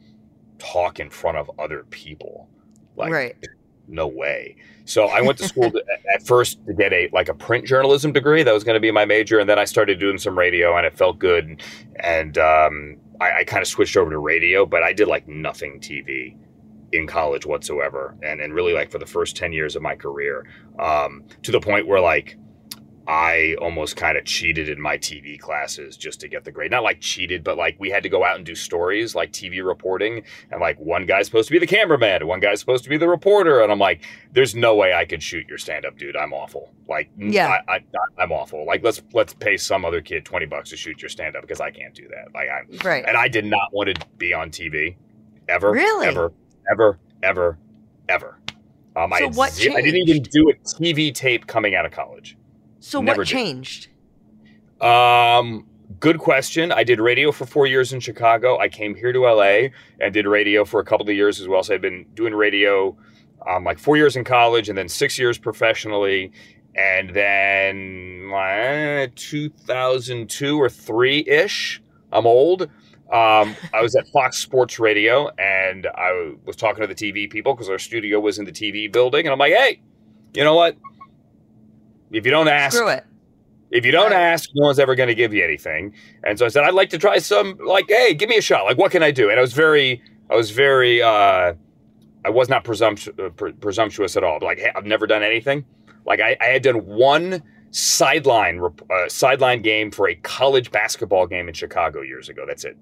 talk 0.57 0.99
in 0.99 1.11
front 1.11 1.37
of 1.37 1.51
other 1.59 1.85
people. 1.91 2.49
Like, 2.97 3.11
right. 3.11 3.35
no 3.87 4.07
way. 4.07 4.57
So 4.85 5.05
I 5.05 5.21
went 5.21 5.37
to 5.39 5.47
school 5.47 5.69
to, 5.71 5.83
at 6.13 6.25
first 6.25 6.65
to 6.65 6.73
get 6.73 6.93
a 6.93 7.09
like 7.11 7.29
a 7.29 7.33
print 7.33 7.65
journalism 7.65 8.13
degree. 8.13 8.41
That 8.43 8.53
was 8.53 8.63
going 8.63 8.75
to 8.75 8.79
be 8.79 8.89
my 8.89 9.05
major, 9.05 9.37
and 9.39 9.49
then 9.49 9.59
I 9.59 9.65
started 9.65 9.99
doing 9.99 10.17
some 10.17 10.37
radio, 10.37 10.75
and 10.77 10.85
it 10.85 10.97
felt 10.97 11.19
good. 11.19 11.45
And, 11.45 11.61
and 11.99 12.37
um, 12.37 12.97
I, 13.19 13.39
I 13.39 13.43
kind 13.43 13.61
of 13.61 13.67
switched 13.67 13.97
over 13.97 14.09
to 14.09 14.17
radio, 14.17 14.65
but 14.65 14.83
I 14.83 14.93
did 14.93 15.07
like 15.07 15.27
nothing 15.27 15.79
TV 15.79 16.35
in 16.93 17.05
college 17.05 17.45
whatsoever, 17.45 18.15
and 18.23 18.39
and 18.39 18.53
really 18.53 18.73
like 18.73 18.89
for 18.89 18.97
the 18.97 19.05
first 19.05 19.35
ten 19.35 19.51
years 19.51 19.75
of 19.75 19.81
my 19.81 19.95
career, 19.95 20.47
um, 20.79 21.23
to 21.43 21.51
the 21.51 21.59
point 21.59 21.85
where 21.85 21.99
like 21.99 22.37
I 23.07 23.55
almost 23.61 23.95
kind 23.95 24.17
of 24.17 24.25
cheated 24.25 24.67
in 24.67 24.81
my 24.81 24.97
TV 24.97 25.39
classes 25.39 25.95
just 25.95 26.19
to 26.19 26.27
get 26.27 26.43
the 26.43 26.51
grade. 26.51 26.71
Not 26.71 26.83
like 26.83 26.99
cheated, 26.99 27.41
but 27.41 27.57
like 27.57 27.77
we 27.79 27.89
had 27.89 28.03
to 28.03 28.09
go 28.09 28.25
out 28.25 28.35
and 28.35 28.45
do 28.45 28.53
stories, 28.53 29.15
like 29.15 29.31
TV 29.31 29.65
reporting. 29.65 30.23
And 30.51 30.59
like 30.59 30.77
one 30.77 31.05
guy's 31.05 31.25
supposed 31.25 31.47
to 31.47 31.53
be 31.53 31.59
the 31.59 31.67
cameraman, 31.67 32.27
one 32.27 32.41
guy's 32.41 32.59
supposed 32.59 32.83
to 32.83 32.89
be 32.89 32.97
the 32.97 33.07
reporter. 33.07 33.61
And 33.61 33.71
I'm 33.71 33.79
like, 33.79 34.03
there's 34.33 34.55
no 34.55 34.75
way 34.75 34.93
I 34.93 35.05
could 35.05 35.23
shoot 35.23 35.47
your 35.47 35.57
stand 35.57 35.85
up, 35.85 35.97
dude. 35.97 36.17
I'm 36.17 36.33
awful. 36.33 36.73
Like, 36.89 37.09
yeah, 37.17 37.61
I, 37.69 37.75
I, 37.75 38.23
am 38.23 38.33
awful. 38.33 38.65
Like, 38.65 38.83
let's 38.83 39.01
let's 39.13 39.33
pay 39.33 39.55
some 39.55 39.85
other 39.85 40.01
kid 40.01 40.25
20 40.25 40.45
bucks 40.45 40.69
to 40.71 40.77
shoot 40.77 41.01
your 41.01 41.09
stand 41.09 41.37
up 41.37 41.43
because 41.43 41.61
I 41.61 41.71
can't 41.71 41.95
do 41.95 42.09
that. 42.09 42.33
Like, 42.33 42.49
I'm 42.49 42.77
right. 42.85 43.05
And 43.07 43.15
I 43.15 43.29
did 43.29 43.45
not 43.45 43.69
want 43.71 43.95
to 43.95 44.05
be 44.17 44.33
on 44.33 44.49
TV 44.49 44.97
ever. 45.47 45.71
Really? 45.71 46.07
Ever, 46.07 46.33
ever, 46.69 46.99
ever, 47.23 47.57
ever. 48.09 48.37
Um, 48.97 49.13
so 49.17 49.25
I, 49.25 49.29
what 49.29 49.53
z- 49.53 49.73
I 49.73 49.81
didn't 49.81 50.09
even 50.09 50.23
do 50.23 50.49
a 50.49 50.53
TV 50.55 51.13
tape 51.13 51.47
coming 51.47 51.73
out 51.73 51.85
of 51.85 51.93
college. 51.93 52.35
So 52.79 53.01
Never 53.01 53.19
what 53.21 53.27
changed? 53.27 53.87
Um, 54.81 55.65
good 55.99 56.19
question. 56.19 56.71
I 56.71 56.83
did 56.83 56.99
radio 56.99 57.31
for 57.31 57.45
four 57.45 57.67
years 57.67 57.93
in 57.93 57.99
Chicago. 57.99 58.57
I 58.59 58.69
came 58.69 58.95
here 58.95 59.11
to 59.11 59.21
LA 59.21 59.69
and 59.99 60.13
did 60.13 60.27
radio 60.27 60.63
for 60.65 60.79
a 60.79 60.85
couple 60.85 61.09
of 61.09 61.15
years 61.15 61.39
as 61.41 61.47
well. 61.47 61.63
So 61.63 61.73
I've 61.73 61.81
been 61.81 62.05
doing 62.13 62.33
radio 62.33 62.95
um, 63.47 63.63
like 63.63 63.79
four 63.79 63.97
years 63.97 64.15
in 64.15 64.23
college 64.23 64.69
and 64.69 64.77
then 64.77 64.89
six 64.89 65.17
years 65.17 65.37
professionally. 65.37 66.31
and 66.75 67.09
then 67.15 68.31
uh, 68.33 69.07
2002 69.15 70.61
or 70.61 70.69
three 70.69 71.23
ish. 71.27 71.81
I'm 72.11 72.27
old. 72.27 72.63
Um, 73.11 73.55
I 73.73 73.81
was 73.81 73.95
at 73.95 74.07
Fox 74.09 74.37
Sports 74.37 74.79
Radio, 74.79 75.29
and 75.39 75.87
I 75.87 76.33
was 76.45 76.55
talking 76.55 76.81
to 76.81 76.87
the 76.87 76.95
TV 76.95 77.29
people 77.29 77.53
because 77.55 77.69
our 77.69 77.79
studio 77.79 78.19
was 78.19 78.37
in 78.37 78.45
the 78.45 78.51
TV 78.51 78.91
building, 78.91 79.25
and 79.25 79.31
I'm 79.31 79.39
like, 79.39 79.53
"Hey, 79.53 79.81
you 80.33 80.43
know 80.43 80.55
what? 80.55 80.75
If 82.11 82.25
you 82.25 82.31
don't 82.31 82.47
ask, 82.47 82.75
Screw 82.77 82.87
it. 82.89 83.03
if 83.71 83.85
you 83.85 83.91
don't 83.91 84.11
Right. 84.11 84.19
ask, 84.19 84.49
no 84.55 84.65
one's 84.67 84.79
ever 84.79 84.95
going 84.95 85.09
to 85.09 85.15
give 85.15 85.33
you 85.33 85.43
anything." 85.43 85.93
And 86.23 86.37
so 86.39 86.45
I 86.45 86.49
said, 86.49 86.63
"I'd 86.63 86.73
like 86.73 86.89
to 86.91 86.97
try 86.97 87.17
some. 87.19 87.57
Like, 87.65 87.85
hey, 87.89 88.13
give 88.13 88.29
me 88.29 88.37
a 88.37 88.41
shot. 88.41 88.65
Like, 88.65 88.77
what 88.77 88.91
can 88.91 89.03
I 89.03 89.11
do?" 89.11 89.29
And 89.29 89.37
I 89.37 89.41
was 89.41 89.53
very, 89.53 90.01
I 90.29 90.35
was 90.35 90.51
very, 90.51 91.01
uh, 91.01 91.53
I 92.25 92.29
was 92.29 92.49
not 92.49 92.63
presumptu- 92.63 93.13
uh, 93.25 93.29
pre- 93.29 93.53
presumptuous 93.53 94.15
at 94.17 94.23
all. 94.23 94.39
Like, 94.41 94.59
hey, 94.59 94.71
I've 94.75 94.85
never 94.85 95.07
done 95.07 95.23
anything. 95.23 95.65
Like, 96.05 96.19
I, 96.21 96.37
I 96.41 96.45
had 96.45 96.61
done 96.63 96.85
one 96.85 97.43
sideline 97.71 98.61
uh, 98.89 99.09
sideline 99.09 99.61
game 99.61 99.91
for 99.91 100.07
a 100.07 100.15
college 100.15 100.71
basketball 100.71 101.27
game 101.27 101.47
in 101.49 101.53
Chicago 101.53 102.01
years 102.01 102.29
ago. 102.29 102.45
That's 102.47 102.63
it. 102.63 102.77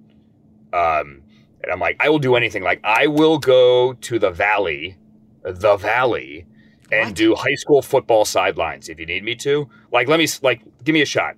Um, 0.73 1.21
and 1.63 1.71
I'm 1.71 1.79
like, 1.79 1.97
I 1.99 2.09
will 2.09 2.19
do 2.19 2.35
anything. 2.35 2.61
Like, 2.63 2.79
I 2.83 3.07
will 3.07 3.39
go 3.39 3.93
to 3.93 4.19
the 4.19 4.29
Valley, 4.29 4.95
the 5.43 5.75
Valley, 5.77 6.45
and 6.95 7.07
What? 7.09 7.15
do 7.15 7.35
high 7.35 7.55
school 7.55 7.81
football 7.81 8.25
sidelines 8.25 8.89
if 8.89 8.99
you 8.99 9.05
need 9.05 9.23
me 9.23 9.35
to. 9.35 9.67
Like, 9.91 10.07
let 10.07 10.19
me 10.19 10.27
like 10.41 10.61
give 10.83 10.93
me 10.93 11.01
a 11.01 11.05
shot. 11.05 11.35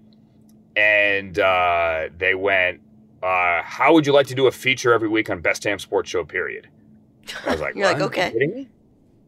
And 0.76 1.40
uh, 1.40 2.10
they 2.18 2.36
went, 2.36 2.82
uh, 3.24 3.62
"How 3.64 3.94
would 3.94 4.06
you 4.06 4.14
like 4.14 4.28
to 4.28 4.36
do 4.36 4.48
a 4.48 4.52
feature 4.52 4.94
every 4.94 5.10
week 5.10 5.30
on 5.30 5.42
Best 5.42 5.64
Damn 5.64 5.80
Sports 5.80 6.10
Show?" 6.10 6.24
Period. 6.24 6.68
I 7.46 7.52
was 7.52 7.62
like, 7.66 7.76
You're 7.76 7.86
like, 7.88 7.98
"What? 8.00 8.06
okay." 8.08 8.28
You 8.28 8.32
kidding 8.34 8.54
me? 8.54 8.70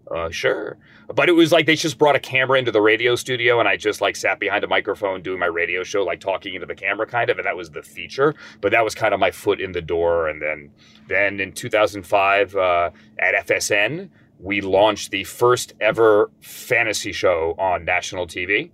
Uh, 0.10 0.30
sure. 0.32 0.78
But 1.14 1.28
it 1.30 1.34
was 1.34 1.52
like 1.52 1.66
they 1.66 1.76
just 1.76 1.98
brought 1.98 2.16
a 2.16 2.20
camera 2.20 2.58
into 2.60 2.72
the 2.72 2.82
radio 2.82 3.16
studio, 3.16 3.60
and 3.60 3.68
I 3.68 3.78
just 3.78 4.00
like 4.00 4.16
sat 4.16 4.40
behind 4.40 4.64
a 4.64 4.68
microphone 4.68 5.22
doing 5.24 5.40
my 5.40 5.48
radio 5.48 5.84
show, 5.84 6.04
like 6.04 6.20
talking 6.20 6.54
into 6.54 6.68
the 6.68 6.76
camera, 6.76 7.08
kind 7.08 7.30
of, 7.32 7.38
and 7.38 7.46
that 7.48 7.58
was 7.58 7.72
the 7.72 7.82
feature. 7.82 8.36
But 8.62 8.72
that 8.72 8.84
was 8.84 8.94
kind 8.94 9.14
of 9.14 9.20
my 9.20 9.32
foot 9.32 9.60
in 9.60 9.72
the 9.72 9.82
door. 9.82 10.28
And 10.30 10.40
then, 10.42 10.72
then 11.08 11.40
in 11.40 11.52
2005 11.52 12.56
uh, 12.56 12.92
at 13.20 13.48
FSN, 13.48 14.10
we 14.40 14.62
launched 14.62 15.12
the 15.12 15.24
first 15.26 15.74
ever 15.82 16.32
fantasy 16.42 17.12
show 17.12 17.56
on 17.60 17.86
national 17.86 18.26
TV, 18.26 18.72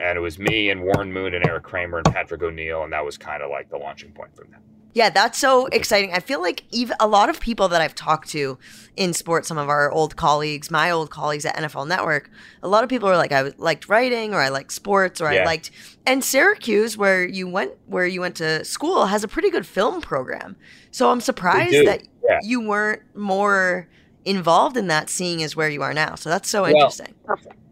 and 0.00 0.18
it 0.18 0.20
was 0.20 0.38
me 0.38 0.70
and 0.70 0.82
Warren 0.82 1.12
Moon 1.12 1.34
and 1.34 1.46
Eric 1.46 1.64
Kramer 1.64 1.98
and 1.98 2.12
Patrick 2.12 2.42
O'Neill, 2.42 2.82
and 2.82 2.92
that 2.92 3.04
was 3.04 3.16
kind 3.16 3.42
of 3.42 3.50
like 3.50 3.70
the 3.70 3.78
launching 3.78 4.12
point 4.12 4.34
from 4.36 4.50
that. 4.50 4.60
Yeah, 4.96 5.10
that's 5.10 5.38
so 5.38 5.66
exciting. 5.66 6.14
I 6.14 6.20
feel 6.20 6.40
like 6.40 6.64
even 6.70 6.96
a 6.98 7.06
lot 7.06 7.28
of 7.28 7.38
people 7.38 7.68
that 7.68 7.82
I've 7.82 7.94
talked 7.94 8.30
to 8.30 8.58
in 8.96 9.12
sports, 9.12 9.46
some 9.46 9.58
of 9.58 9.68
our 9.68 9.92
old 9.92 10.16
colleagues, 10.16 10.70
my 10.70 10.90
old 10.90 11.10
colleagues 11.10 11.44
at 11.44 11.54
NFL 11.54 11.86
Network, 11.86 12.30
a 12.62 12.68
lot 12.68 12.82
of 12.82 12.88
people 12.88 13.06
are 13.06 13.16
like, 13.18 13.30
I 13.30 13.52
liked 13.58 13.90
writing, 13.90 14.32
or 14.32 14.40
I 14.40 14.48
liked 14.48 14.72
sports, 14.72 15.20
or 15.20 15.28
I 15.28 15.44
liked. 15.44 15.70
And 16.06 16.24
Syracuse, 16.24 16.96
where 16.96 17.28
you 17.28 17.46
went, 17.46 17.72
where 17.84 18.06
you 18.06 18.22
went 18.22 18.36
to 18.36 18.64
school, 18.64 19.04
has 19.04 19.22
a 19.22 19.28
pretty 19.28 19.50
good 19.50 19.66
film 19.66 20.00
program. 20.00 20.56
So 20.92 21.10
I'm 21.10 21.20
surprised 21.20 21.86
that 21.86 22.08
yeah. 22.26 22.40
you 22.42 22.66
weren't 22.66 23.02
more 23.14 23.88
involved 24.26 24.76
in 24.76 24.88
that, 24.88 25.08
seeing 25.08 25.42
as 25.42 25.56
where 25.56 25.70
you 25.70 25.82
are 25.82 25.94
now. 25.94 26.16
So 26.16 26.28
that's 26.28 26.48
so 26.48 26.62
Well, 26.62 26.74
interesting. 26.74 27.14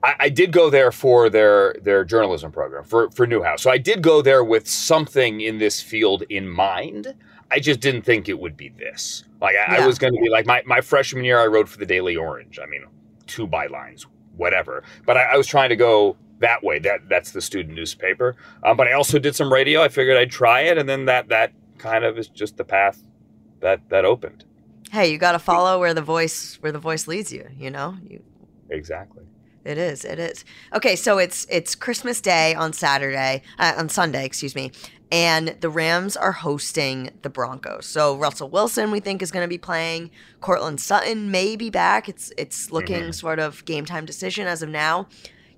I, 0.02 0.14
I 0.20 0.28
did 0.28 0.52
go 0.52 0.70
there 0.70 0.92
for 0.92 1.28
their 1.28 1.75
their 1.82 2.04
journalism 2.04 2.52
program 2.52 2.84
for 2.84 3.11
for 3.11 3.26
Newhouse. 3.26 3.62
So 3.62 3.70
I 3.70 3.78
did 3.78 4.02
go 4.02 4.23
there 4.23 4.44
with 4.44 4.68
something 4.68 5.40
in 5.40 5.58
this 5.58 5.80
field 5.80 6.23
in 6.28 6.49
mind. 6.49 7.14
I 7.50 7.61
just 7.61 7.80
didn't 7.80 8.02
think 8.02 8.28
it 8.28 8.38
would 8.38 8.56
be 8.56 8.70
this. 8.70 9.25
Like 9.40 9.56
I, 9.56 9.82
I 9.82 9.87
was 9.87 9.99
going 9.99 10.14
to 10.14 10.20
be 10.20 10.30
like 10.30 10.46
my 10.46 10.62
my 10.64 10.80
freshman 10.80 11.25
year. 11.25 11.38
I 11.38 11.46
wrote 11.46 11.68
for 11.68 11.78
the 11.78 11.87
Daily 11.87 12.16
Orange. 12.16 12.58
I 12.62 12.66
mean, 12.66 12.84
two 13.26 13.46
bylines, 13.46 14.06
whatever. 14.37 14.82
But 15.04 15.16
I, 15.16 15.23
I 15.23 15.37
was 15.37 15.46
trying 15.46 15.68
to 15.70 15.76
go 15.76 16.16
that 16.38 16.62
way. 16.62 16.78
That 16.78 17.08
that's 17.08 17.32
the 17.32 17.40
student 17.40 17.75
newspaper. 17.75 18.37
Um, 18.62 18.76
but 18.76 18.88
I 18.88 18.92
also 18.92 19.18
did 19.18 19.34
some 19.34 19.52
radio. 19.52 19.82
I 19.82 19.88
figured 19.88 20.16
I'd 20.16 20.30
try 20.30 20.62
it, 20.62 20.78
and 20.78 20.88
then 20.88 21.06
that 21.06 21.28
that 21.28 21.52
kind 21.78 22.04
of 22.04 22.18
is 22.18 22.28
just 22.28 22.56
the 22.56 22.64
path 22.64 23.02
that 23.61 23.88
that 23.90 24.04
opened. 24.04 24.44
Hey, 24.94 25.10
you 25.10 25.18
got 25.18 25.32
to 25.32 25.40
follow 25.40 25.80
where 25.80 25.92
the 25.92 26.02
voice 26.02 26.56
where 26.60 26.70
the 26.70 26.78
voice 26.78 27.08
leads 27.08 27.32
you. 27.32 27.48
You 27.58 27.68
know, 27.72 27.96
you 28.08 28.22
Exactly. 28.70 29.24
It 29.64 29.76
is. 29.76 30.04
It 30.04 30.20
is. 30.20 30.44
Okay, 30.72 30.94
so 30.94 31.18
it's 31.18 31.48
it's 31.50 31.74
Christmas 31.74 32.20
Day 32.20 32.54
on 32.54 32.72
Saturday, 32.72 33.42
uh, 33.58 33.72
on 33.76 33.88
Sunday, 33.88 34.24
excuse 34.24 34.54
me, 34.54 34.70
and 35.10 35.56
the 35.60 35.68
Rams 35.68 36.16
are 36.16 36.30
hosting 36.30 37.10
the 37.22 37.28
Broncos. 37.28 37.86
So 37.86 38.16
Russell 38.16 38.50
Wilson, 38.50 38.92
we 38.92 39.00
think, 39.00 39.20
is 39.20 39.32
going 39.32 39.42
to 39.42 39.48
be 39.48 39.58
playing. 39.58 40.12
Courtland 40.40 40.80
Sutton 40.80 41.28
may 41.28 41.56
be 41.56 41.70
back. 41.70 42.08
It's 42.08 42.32
it's 42.38 42.70
looking 42.70 43.04
Mhm. 43.04 43.14
sort 43.14 43.40
of 43.40 43.64
game 43.64 43.86
time 43.86 44.04
decision 44.04 44.46
as 44.46 44.62
of 44.62 44.68
now. 44.68 45.08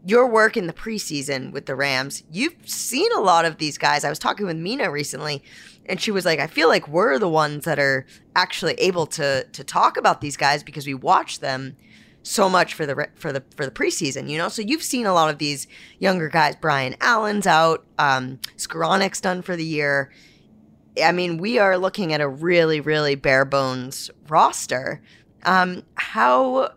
Your 0.06 0.28
work 0.28 0.56
in 0.56 0.68
the 0.68 0.72
preseason 0.72 1.50
with 1.50 1.66
the 1.66 1.74
Rams, 1.74 2.22
you've 2.30 2.54
seen 2.64 3.10
a 3.16 3.20
lot 3.20 3.44
of 3.44 3.58
these 3.58 3.76
guys. 3.76 4.04
I 4.04 4.08
was 4.08 4.20
talking 4.20 4.46
with 4.46 4.56
Mina 4.56 4.88
recently, 4.88 5.42
and 5.86 6.00
she 6.00 6.12
was 6.12 6.24
like, 6.24 6.38
"I 6.38 6.46
feel 6.46 6.68
like 6.68 6.86
we're 6.86 7.18
the 7.18 7.28
ones 7.28 7.64
that 7.64 7.80
are 7.80 8.06
actually 8.36 8.74
able 8.74 9.06
to 9.08 9.44
to 9.44 9.64
talk 9.64 9.96
about 9.96 10.20
these 10.20 10.36
guys 10.36 10.62
because 10.62 10.86
we 10.86 10.94
watch 10.94 11.40
them." 11.40 11.76
so 12.22 12.48
much 12.48 12.74
for 12.74 12.86
the 12.86 13.08
for 13.14 13.32
the 13.32 13.42
for 13.54 13.64
the 13.64 13.70
preseason, 13.70 14.28
you 14.28 14.36
know. 14.36 14.48
So 14.48 14.60
you've 14.60 14.82
seen 14.82 15.06
a 15.06 15.14
lot 15.14 15.30
of 15.30 15.38
these 15.38 15.68
younger 16.00 16.28
guys. 16.28 16.56
Brian 16.60 16.96
Allen's 17.00 17.46
out. 17.46 17.84
Um, 17.98 18.40
Skowronek's 18.56 19.20
done 19.20 19.42
for 19.42 19.54
the 19.54 19.64
year. 19.64 20.10
I 21.02 21.12
mean, 21.12 21.38
we 21.38 21.58
are 21.58 21.78
looking 21.78 22.12
at 22.12 22.20
a 22.20 22.28
really, 22.28 22.80
really 22.80 23.14
bare 23.14 23.44
bones 23.44 24.10
roster. 24.28 25.00
Um, 25.44 25.84
how 25.94 26.72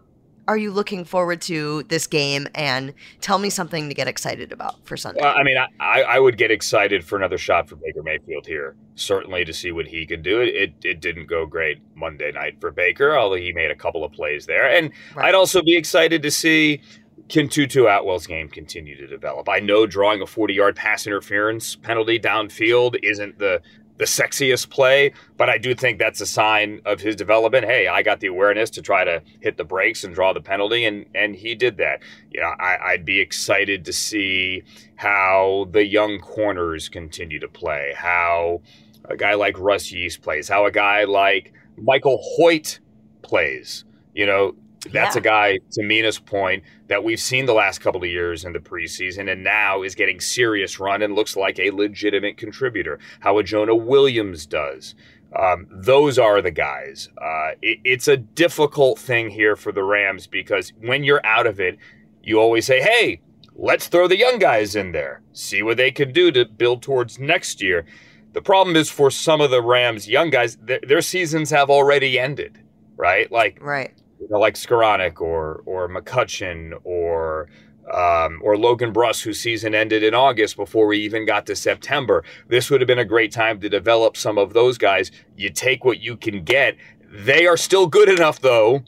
are 0.50 0.58
you 0.58 0.72
looking 0.72 1.06
forward 1.06 1.41
to 1.44 1.84
this 1.84 2.08
game? 2.08 2.48
And 2.56 2.96
tell 3.22 3.38
me 3.38 3.51
something 3.51 3.88
to 3.88 3.94
get 3.94 4.08
excited 4.08 4.51
about 4.51 4.84
for 4.84 4.98
Sunday. 4.98 5.22
Well, 5.22 5.36
I 5.38 5.44
mean, 5.44 5.58
I, 5.79 6.01
I 6.01 6.20
would 6.20 6.38
get 6.38 6.50
excited 6.50 7.06
for 7.06 7.18
another 7.18 7.38
shot 7.38 7.70
for 7.70 7.75
Baker 7.75 8.01
Mayfield 8.01 8.48
here. 8.48 8.75
Certainly 8.96 9.46
to 9.46 9.53
see 9.53 9.72
what 9.72 9.86
he 9.86 10.08
could 10.08 10.24
do. 10.24 10.41
It, 10.41 10.56
it 10.56 10.74
it 10.84 11.00
didn't 11.01 11.27
go 11.27 11.46
great 11.46 11.77
Monday 11.94 12.32
night 12.32 12.60
for 12.60 12.72
Baker, 12.72 13.15
although 13.15 13.36
he 13.36 13.53
made 13.53 13.70
a 13.70 13.75
couple 13.75 14.03
of 14.03 14.12
plays 14.12 14.48
there. 14.48 14.68
And 14.68 14.91
Right. 15.13 15.27
I'd 15.27 15.36
also 15.36 15.62
be 15.62 15.77
excited 15.77 16.24
to 16.24 16.32
see 16.32 16.82
can 17.29 17.48
Tutu 17.48 17.86
Atwell's 17.86 18.25
game 18.25 18.50
continue 18.50 18.98
to 18.98 19.06
develop. 19.06 19.48
I 19.48 19.60
know 19.60 19.86
drawing 19.86 20.22
a 20.24 20.25
40 20.25 20.56
yard 20.56 20.75
pass 20.75 21.06
interference 21.06 21.75
penalty 21.75 22.20
downfield 22.20 22.98
isn't 23.03 23.38
the 23.38 23.62
the 24.00 24.06
sexiest 24.06 24.70
play, 24.70 25.12
but 25.38 25.50
I 25.50 25.58
do 25.58 25.75
think 25.75 26.00
that's 26.00 26.22
a 26.22 26.25
sign 26.25 26.82
of 26.86 27.01
his 27.01 27.18
development. 27.18 27.65
Hey, 27.65 27.88
I 27.88 28.01
got 28.01 28.22
the 28.22 28.27
awareness 28.27 28.70
to 28.72 28.82
try 28.82 29.03
to 29.03 29.22
hit 29.41 29.58
the 29.58 29.65
brakes 29.65 30.06
and 30.06 30.15
draw 30.15 30.32
the 30.34 30.41
penalty, 30.41 30.86
and 30.86 31.06
and 31.13 31.36
he 31.36 31.53
did 31.53 31.77
that. 31.77 32.00
You 32.32 32.39
know, 32.39 32.53
I, 32.60 32.77
I'd 32.91 33.06
be 33.06 33.20
excited 33.20 33.86
to 33.86 33.94
see 33.94 34.63
how 34.96 35.68
the 35.72 35.86
young 35.86 36.20
corners 36.20 36.88
continue 36.88 37.39
to 37.39 37.50
play, 37.50 37.94
how 37.96 38.62
a 39.06 39.18
guy 39.18 39.34
like 39.34 39.60
Russ 39.60 39.91
Yeast 39.91 40.22
plays, 40.22 40.48
how 40.48 40.65
a 40.65 40.72
guy 40.72 41.03
like 41.03 41.53
Michael 41.77 42.20
Hoyt 42.22 42.79
plays. 43.22 43.84
You 44.13 44.25
know, 44.25 44.56
that's 44.92 45.16
Yeah. 45.16 45.20
a 45.20 45.24
guy, 45.24 45.60
to 45.72 45.84
Mina's 45.84 46.20
point, 46.20 46.64
that 46.88 47.04
we've 47.04 47.20
seen 47.20 47.46
the 47.46 47.54
last 47.54 47.80
couple 47.80 48.02
of 48.04 48.10
years 48.10 48.46
in 48.46 48.54
the 48.54 48.60
preseason 48.60 49.32
and 49.32 49.44
now 49.44 49.84
is 49.84 49.96
getting 49.96 50.20
serious 50.20 50.80
run 50.80 51.02
and 51.02 51.16
looks 51.16 51.36
like 51.36 51.60
a 51.60 51.72
legitimate 51.72 52.38
contributor. 52.38 53.00
How 53.20 53.38
a 53.38 53.44
Jonah 53.44 53.76
Williams 53.76 54.46
does. 54.46 54.96
Um, 55.36 55.68
those 55.70 56.18
are 56.18 56.42
the 56.42 56.50
guys. 56.52 57.10
Uh, 57.22 57.52
it, 57.62 57.80
it's 57.84 58.08
a 58.08 58.18
difficult 58.18 58.98
thing 58.98 59.30
here 59.30 59.56
for 59.56 59.72
the 59.72 59.84
Rams 59.84 60.26
because 60.26 60.74
when 60.82 61.04
you're 61.04 61.24
out 61.26 61.46
of 61.46 61.60
it, 61.60 61.78
you 62.24 62.40
always 62.40 62.66
say, 62.66 62.82
hey, 62.82 63.22
let's 63.56 63.88
throw 63.88 64.08
the 64.08 64.18
young 64.18 64.40
guys 64.40 64.76
in 64.76 64.92
there, 64.92 65.22
see 65.34 65.62
what 65.62 65.78
they 65.78 65.92
can 65.92 66.12
do 66.14 66.32
to 66.32 66.46
build 66.46 66.82
towards 66.82 67.20
next 67.20 67.62
year. 67.62 67.86
The 68.34 68.42
problem 68.42 68.76
is 68.76 68.90
for 68.90 69.12
some 69.12 69.42
of 69.42 69.52
the 69.52 69.62
Rams 69.62 70.08
young 70.08 70.30
guys, 70.30 70.56
their, 70.58 70.80
their 70.88 71.02
seasons 71.02 71.50
have 71.52 71.70
already 71.70 72.18
ended, 72.18 72.60
right? 72.98 73.32
Like 73.32 73.58
right. 73.62 73.92
You 74.20 74.28
know, 74.30 74.40
like 74.40 74.56
Skowronek 74.56 75.22
or 75.22 75.64
or 75.66 75.88
McCutcheon 75.88 76.74
or 76.84 77.50
um, 77.94 78.40
or 78.44 78.58
Logan 78.58 78.94
Bruss, 78.94 79.22
whose 79.22 79.40
season 79.40 79.74
ended 79.74 80.04
in 80.04 80.14
August 80.14 80.56
before 80.56 80.88
we 80.88 81.00
even 81.00 81.26
got 81.26 81.46
to 81.48 81.56
September. 81.56 82.24
This 82.48 82.70
would 82.70 82.82
have 82.82 82.88
been 82.88 83.00
a 83.00 83.06
great 83.06 83.32
time 83.32 83.60
to 83.62 83.70
develop 83.70 84.16
some 84.16 84.38
of 84.38 84.54
those 84.54 84.78
guys. 84.78 85.12
You 85.36 85.50
take 85.50 85.84
what 85.84 86.00
you 86.00 86.16
can 86.16 86.44
get. 86.44 86.76
They 87.12 87.48
are 87.48 87.58
still 87.58 87.88
good 87.88 88.10
enough, 88.10 88.40
though. 88.42 88.84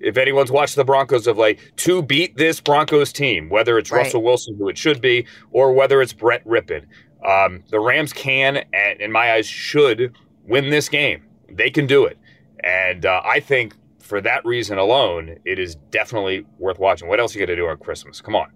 If 0.00 0.16
anyone's 0.16 0.52
watched 0.52 0.76
the 0.76 0.84
Broncos 0.84 1.26
of 1.26 1.38
late, 1.38 1.58
to 1.78 2.02
beat 2.02 2.36
this 2.36 2.60
Broncos 2.60 3.12
team, 3.12 3.48
whether 3.48 3.78
it's 3.78 3.90
Right. 3.90 4.04
Russell 4.04 4.22
Wilson, 4.22 4.54
who 4.56 4.68
it 4.68 4.78
should 4.78 5.00
be, 5.00 5.26
or 5.50 5.72
whether 5.72 6.00
it's 6.00 6.12
Brett 6.12 6.46
Rypien, 6.46 6.84
um, 7.28 7.64
the 7.70 7.80
Rams 7.80 8.12
can, 8.12 8.58
and 8.72 9.00
in 9.00 9.10
my 9.10 9.32
eyes, 9.32 9.48
should 9.48 10.16
win 10.46 10.70
this 10.70 10.88
game. 10.88 11.24
They 11.50 11.70
can 11.70 11.88
do 11.88 12.04
it, 12.04 12.16
and 12.62 13.04
uh, 13.04 13.22
I 13.24 13.40
think 13.40 13.74
for 14.08 14.22
that 14.22 14.44
reason 14.46 14.78
alone, 14.78 15.36
it 15.44 15.58
is 15.58 15.74
definitely 15.90 16.46
worth 16.58 16.78
watching. 16.78 17.08
What 17.08 17.20
else 17.20 17.36
are 17.36 17.38
you 17.38 17.46
going 17.46 17.54
to 17.56 17.62
do 17.62 17.68
on 17.68 17.76
Christmas? 17.76 18.22
Come 18.22 18.34
on. 18.34 18.50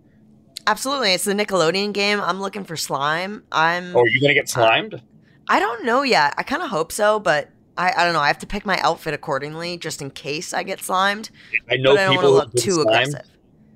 Absolutely. 0.66 1.12
It's 1.12 1.24
the 1.24 1.34
Nickelodeon 1.34 1.92
game. 1.92 2.20
I'm 2.20 2.40
looking 2.40 2.64
for 2.64 2.76
slime. 2.76 3.42
I'm. 3.52 3.94
Oh, 3.94 4.00
are 4.00 4.08
you 4.08 4.20
going 4.20 4.30
to 4.30 4.34
get 4.34 4.48
slimed? 4.48 5.02
I 5.48 5.60
don't 5.60 5.84
know 5.84 6.02
yet. 6.02 6.32
I 6.38 6.42
kind 6.42 6.62
of 6.62 6.70
hope 6.70 6.90
so, 6.90 7.20
but 7.20 7.50
I, 7.76 7.92
I 7.94 8.04
don't 8.04 8.14
know. 8.14 8.20
I 8.20 8.28
have 8.28 8.38
to 8.38 8.46
pick 8.46 8.64
my 8.64 8.78
outfit 8.78 9.12
accordingly 9.12 9.76
just 9.76 10.00
in 10.00 10.10
case 10.10 10.54
I 10.54 10.62
get 10.62 10.80
slimed. 10.80 11.30
I 11.70 11.76
know 11.76 11.96
I 11.96 12.08
people 12.08 12.32
look 12.32 12.52
too 12.54 12.72
slimed. 12.72 12.88
aggressive. 12.88 13.28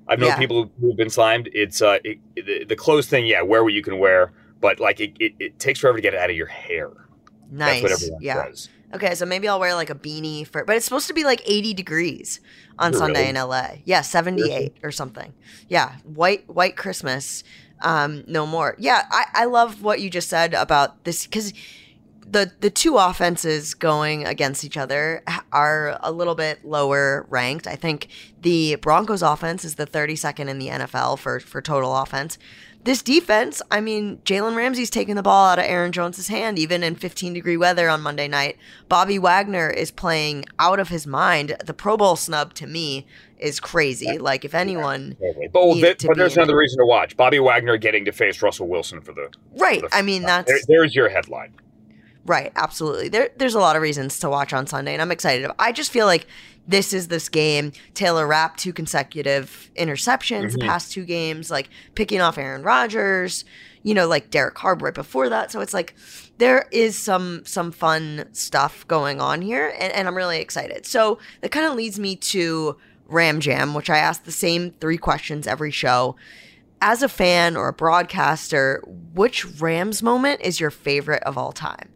I've 0.07 0.19
known 0.19 0.29
Yeah. 0.29 0.37
people 0.37 0.71
who've 0.79 0.95
been 0.95 1.09
slimed. 1.09 1.49
It's 1.53 1.81
uh, 1.81 1.99
it, 2.03 2.19
the, 2.35 2.63
the 2.63 2.75
clothes 2.75 3.07
thing. 3.07 3.27
Yeah, 3.27 3.41
wear 3.43 3.63
what 3.63 3.73
you 3.73 3.83
can 3.83 3.99
wear, 3.99 4.31
but 4.61 4.79
like 4.79 4.99
it, 4.99 5.13
it, 5.19 5.33
it 5.39 5.59
takes 5.59 5.79
forever 5.79 5.97
to 5.97 6.01
get 6.01 6.13
it 6.13 6.19
out 6.19 6.29
of 6.29 6.35
your 6.35 6.47
hair. 6.47 6.89
Nice. 7.51 7.81
That's 7.81 7.83
what 7.83 7.91
everyone 7.91 8.21
yeah. 8.21 8.45
says. 8.45 8.69
Okay, 8.93 9.15
so 9.15 9.25
maybe 9.25 9.47
I'll 9.47 9.59
wear 9.59 9.73
like 9.75 9.89
a 9.89 9.95
beanie 9.95 10.47
for, 10.47 10.63
but 10.63 10.75
it's 10.77 10.85
supposed 10.85 11.07
to 11.07 11.13
be 11.13 11.25
like 11.25 11.41
80 11.45 11.73
degrees 11.73 12.39
on 12.79 12.91
Really? 12.91 12.99
Sunday 12.99 13.29
in 13.29 13.35
LA. 13.35 13.69
Yeah, 13.83 14.01
78 14.01 14.77
or 14.81 14.91
something. 14.91 15.33
Yeah, 15.67 15.95
white 16.03 16.49
white 16.49 16.77
Christmas. 16.77 17.43
Um, 17.81 18.23
no 18.27 18.45
more. 18.47 18.75
Yeah, 18.79 19.03
I, 19.11 19.25
I 19.33 19.45
love 19.45 19.81
what 19.83 19.99
you 19.99 20.09
just 20.09 20.29
said 20.29 20.53
about 20.53 21.03
this 21.03 21.25
because 21.25 21.53
the 22.29 22.51
the 22.59 22.69
two 22.69 22.97
offenses 22.97 23.73
going 23.73 24.25
against 24.25 24.63
each 24.63 24.77
other 24.77 25.23
are 25.51 25.97
a 26.01 26.11
little 26.11 26.35
bit 26.35 26.65
lower 26.65 27.25
ranked. 27.29 27.67
I 27.67 27.75
think 27.75 28.07
the 28.41 28.75
Broncos 28.75 29.21
offense 29.21 29.63
is 29.63 29.75
the 29.75 29.85
32nd 29.85 30.47
in 30.47 30.59
the 30.59 30.67
NFL 30.67 31.19
for 31.19 31.39
for 31.39 31.61
total 31.61 31.95
offense. 31.95 32.37
This 32.87 33.01
defense, 33.01 33.61
I 33.69 33.81
mean, 33.81 34.19
Jalen 34.19 34.55
Ramsey's 34.55 34.89
taking 34.89 35.15
the 35.15 35.21
ball 35.21 35.47
out 35.47 35.59
of 35.59 35.65
Aaron 35.65 35.91
Jones's 35.91 36.29
hand, 36.29 36.57
even 36.57 36.83
in 36.83 36.95
15 36.95 37.33
degree 37.33 37.57
weather 37.57 37.89
on 37.89 37.99
Monday 37.99 38.29
night. 38.29 38.55
Bobby 38.87 39.19
Wagner 39.19 39.69
is 39.69 39.91
playing 39.91 40.45
out 40.57 40.79
of 40.79 40.87
his 40.87 41.05
mind. 41.05 41.57
The 41.65 41.73
Pro 41.73 41.97
Bowl 41.97 42.15
snub 42.15 42.53
to 42.53 42.65
me 42.65 43.05
is 43.39 43.59
crazy. 43.59 44.17
Like, 44.17 44.45
if 44.45 44.55
anyone, 44.55 45.17
Totally. 45.19 45.49
But, 45.49 45.59
well, 45.59 45.75
Needed 45.75 45.81
th- 45.85 45.97
to 45.97 46.07
but 46.07 46.17
there's 46.17 46.37
another 46.37 46.55
reason 46.55 46.77
to 46.79 46.85
watch. 46.85 47.17
Bobby 47.17 47.39
Wagner 47.39 47.75
getting 47.75 48.05
to 48.05 48.13
face 48.13 48.41
Russell 48.41 48.69
Wilson 48.69 49.01
for 49.01 49.11
the. 49.11 49.31
right? 49.59 49.81
for 49.81 49.89
the 49.89 49.93
I 49.93 50.01
mean, 50.01 50.21
there, 50.21 50.45
that's 50.45 50.65
there's 50.67 50.95
your 50.95 51.09
headline. 51.09 51.55
Right, 52.25 52.53
absolutely. 52.55 53.09
There, 53.09 53.31
there's 53.35 53.55
a 53.55 53.59
lot 53.59 53.75
of 53.75 53.81
reasons 53.81 54.17
to 54.19 54.29
watch 54.29 54.53
on 54.53 54.65
Sunday, 54.65 54.93
and 54.93 55.01
I'm 55.01 55.11
excited. 55.11 55.51
I 55.59 55.73
just 55.73 55.91
feel 55.91 56.05
like 56.05 56.25
this 56.67 56.91
is 56.93 57.07
this 57.07 57.29
game. 57.29 57.71
Taylor 57.93 58.27
Rapp 58.27 58.57
two 58.57 58.73
consecutive 58.73 59.71
interceptions 59.75 60.51
the 60.53 60.59
Mhm. 60.59 60.67
past 60.67 60.91
two 60.91 61.05
games, 61.05 61.49
like 61.49 61.69
picking 61.95 62.21
off 62.21 62.37
Aaron 62.37 62.63
Rodgers. 62.63 63.45
You 63.83 63.93
know, 63.93 64.07
like 64.07 64.31
Derek 64.31 64.55
Carr 64.55 64.75
right 64.75 64.93
before 64.93 65.29
that. 65.29 65.49
So 65.49 65.61
it's 65.61 65.73
like 65.73 65.95
there 66.39 66.67
is 66.71 66.97
some 66.97 67.43
some 67.45 67.71
fun 67.71 68.25
stuff 68.33 68.85
going 68.87 69.21
on 69.21 69.41
here, 69.41 69.73
and, 69.79 69.93
and 69.93 70.07
I'm 70.09 70.15
really 70.17 70.39
excited. 70.39 70.85
So 70.85 71.19
that 71.41 71.51
kind 71.51 71.65
of 71.65 71.73
leads 71.75 71.97
me 71.97 72.17
to 72.17 72.75
Ram 73.07 73.39
Jam, 73.39 73.73
which 73.73 73.89
I 73.89 73.97
ask 73.99 74.25
the 74.25 74.31
same 74.33 74.71
three 74.81 74.97
questions 74.97 75.47
every 75.47 75.71
show 75.71 76.17
as 76.81 77.01
a 77.01 77.07
fan 77.07 77.55
or 77.55 77.69
a 77.69 77.73
broadcaster, 77.73 78.83
which 79.13 79.45
Rams 79.61 80.03
moment 80.03 80.41
is 80.41 80.59
your 80.59 80.69
favorite 80.71 81.23
of 81.23 81.37
all 81.37 81.53
time? 81.53 81.87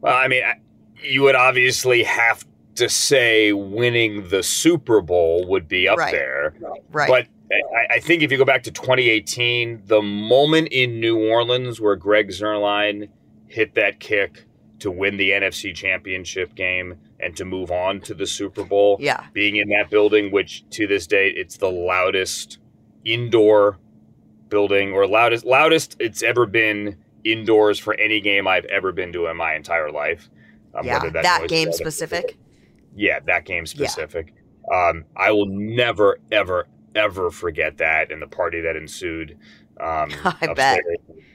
Well, 0.00 0.16
I 0.16 0.26
mean, 0.26 0.42
I- 0.42 0.58
you 1.02 1.22
would 1.22 1.36
obviously 1.36 2.02
have 2.02 2.44
to 2.76 2.88
say 2.88 3.52
winning 3.52 4.28
the 4.28 4.42
Super 4.42 5.00
Bowl 5.00 5.46
would 5.48 5.68
be 5.68 5.88
up 5.88 5.98
Right. 5.98 6.12
there. 6.12 6.54
Right. 6.90 7.08
But 7.08 7.26
I, 7.52 7.96
I 7.96 8.00
think 8.00 8.22
if 8.22 8.30
you 8.30 8.38
go 8.38 8.44
back 8.44 8.62
to 8.64 8.70
2018, 8.70 9.82
the 9.86 10.02
moment 10.02 10.68
in 10.70 11.00
New 11.00 11.18
Orleans 11.30 11.80
where 11.80 11.96
Greg 11.96 12.28
Zuerlein 12.28 13.08
hit 13.48 13.74
that 13.74 13.98
kick 14.00 14.44
to 14.78 14.90
win 14.90 15.16
the 15.16 15.30
NFC 15.30 15.74
Championship 15.74 16.54
game 16.54 16.96
and 17.18 17.36
to 17.36 17.44
move 17.44 17.70
on 17.70 18.00
to 18.02 18.14
the 18.14 18.26
Super 18.26 18.64
Bowl, 18.64 18.96
yeah. 19.00 19.26
being 19.32 19.56
in 19.56 19.68
that 19.68 19.90
building, 19.90 20.30
which 20.30 20.64
to 20.70 20.86
this 20.86 21.06
day 21.06 21.28
it's 21.28 21.58
the 21.58 21.68
loudest 21.68 22.58
indoor 23.04 23.78
building 24.48 24.92
or 24.92 25.06
loudest 25.06 25.44
loudest 25.44 25.96
it's 26.00 26.22
ever 26.22 26.44
been 26.44 26.96
indoors 27.24 27.78
for 27.78 27.94
any 27.94 28.20
game 28.20 28.46
I've 28.48 28.64
ever 28.66 28.92
been 28.92 29.12
to 29.12 29.26
in 29.26 29.36
my 29.36 29.54
entire 29.54 29.90
life. 29.90 30.28
Um, 30.74 30.86
yeah. 30.86 30.98
that's 30.98 31.26
That 31.26 31.48
game 31.48 31.72
specific. 31.72 32.36
Yeah, 32.94 33.20
that 33.26 33.44
game 33.44 33.66
specific. 33.66 34.34
Um, 34.72 35.04
I 35.16 35.32
will 35.32 35.46
never, 35.46 36.20
ever, 36.30 36.68
ever 36.94 37.30
forget 37.30 37.78
that 37.78 38.12
and 38.12 38.20
the 38.20 38.26
party 38.26 38.60
that 38.60 38.76
ensued. 38.76 39.36
Um, 39.80 40.10
I 40.24 40.52
bet. 40.54 40.80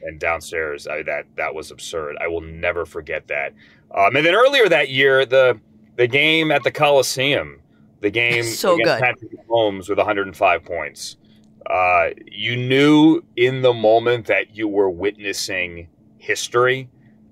And 0.04 0.20
downstairs, 0.20 0.88
I, 0.88 1.04
that 1.04 1.26
that 1.36 1.56
was 1.56 1.72
absurd. 1.72 2.18
I 2.22 2.28
will 2.28 2.42
never 2.42 2.86
forget 2.86 3.28
that. 3.28 3.54
Um, 3.94 4.16
and 4.16 4.26
then 4.26 4.36
earlier 4.36 4.70
that 4.70 4.90
year, 4.90 5.26
the 5.26 5.60
the 5.96 6.08
game 6.08 6.52
at 6.52 6.64
the 6.64 6.72
Coliseum, 6.72 7.62
the 8.02 8.10
game 8.12 8.44
So 8.44 8.76
against 8.76 8.86
good. 8.86 9.02
Patrick 9.02 9.48
Mahomes 9.48 9.90
with 9.90 9.98
105 9.98 10.64
points. 10.64 11.18
Uh, 11.66 12.10
you 12.28 12.56
knew 12.56 13.24
in 13.36 13.64
the 13.64 13.74
moment 13.74 14.28
that 14.28 14.56
you 14.56 14.68
were 14.68 14.90
witnessing 14.90 15.88
history, 16.20 16.88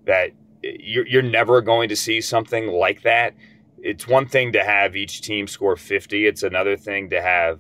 that 0.05 0.31
you're, 0.63 1.05
you're 1.05 1.21
never 1.21 1.61
going 1.61 1.89
to 1.89 1.95
see 1.95 2.19
something 2.19 2.67
like 2.67 3.03
that 3.03 3.35
it's 3.85 4.07
one 4.07 4.25
thing 4.25 4.51
to 4.53 4.63
have 4.63 4.95
each 4.95 5.21
team 5.21 5.45
score 5.47 5.75
50 5.75 6.25
it's 6.25 6.41
another 6.43 6.77
thing 6.77 7.09
to 7.09 7.21
have 7.21 7.59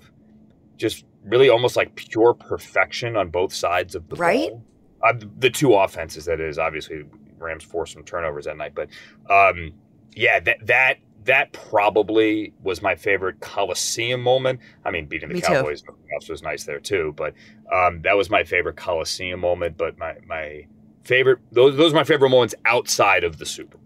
just 0.77 1.05
really 1.25 1.49
almost 1.49 1.75
like 1.75 1.95
pure 1.95 2.33
perfection 2.33 3.15
on 3.17 3.29
both 3.29 3.53
sides 3.53 3.93
of 3.95 4.07
the 4.09 4.15
Right? 4.15 4.49
ball. 4.49 4.63
Uh, 5.03 5.13
the 5.39 5.49
two 5.49 5.73
offenses 5.73 6.25
that 6.25 6.39
is 6.39 6.57
obviously 6.57 7.03
rams 7.37 7.63
forced 7.63 7.93
some 7.93 8.03
turnovers 8.03 8.45
that 8.45 8.55
night 8.57 8.73
but 8.73 8.87
um, 9.29 9.73
yeah 10.15 10.39
that 10.39 10.65
that 10.65 10.97
that 11.25 11.51
probably 11.53 12.53
was 12.63 12.81
my 12.81 12.95
favorite 12.95 13.39
coliseum 13.41 14.21
moment 14.21 14.59
i 14.85 14.91
mean 14.91 15.05
beating 15.05 15.27
the 15.29 15.35
Me 15.35 15.41
cowboys 15.41 15.83
else 16.13 16.29
was 16.29 16.41
nice 16.41 16.63
there 16.63 16.79
too 16.79 17.13
but 17.17 17.33
um, 17.73 18.01
that 18.03 18.15
was 18.15 18.29
my 18.29 18.43
favorite 18.43 18.77
coliseum 18.77 19.39
moment 19.41 19.75
but 19.77 19.97
my 19.97 20.15
my 20.25 20.65
favorite 21.03 21.39
those 21.51 21.75
those 21.75 21.91
are 21.91 21.95
my 21.97 22.03
favorite 22.05 22.29
moments 22.29 22.55
outside 22.65 23.23
of 23.25 23.37
the 23.39 23.45
super 23.45 23.77
bowl 23.77 23.82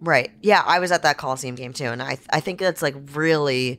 Right. 0.00 0.30
Yeah, 0.42 0.62
I 0.66 0.78
was 0.78 0.90
at 0.92 1.02
that 1.02 1.18
Coliseum 1.18 1.54
game 1.54 1.72
too, 1.72 1.84
and 1.86 2.02
I 2.02 2.18
I 2.30 2.40
think 2.40 2.58
that's 2.58 2.82
like 2.82 2.94
really 3.12 3.78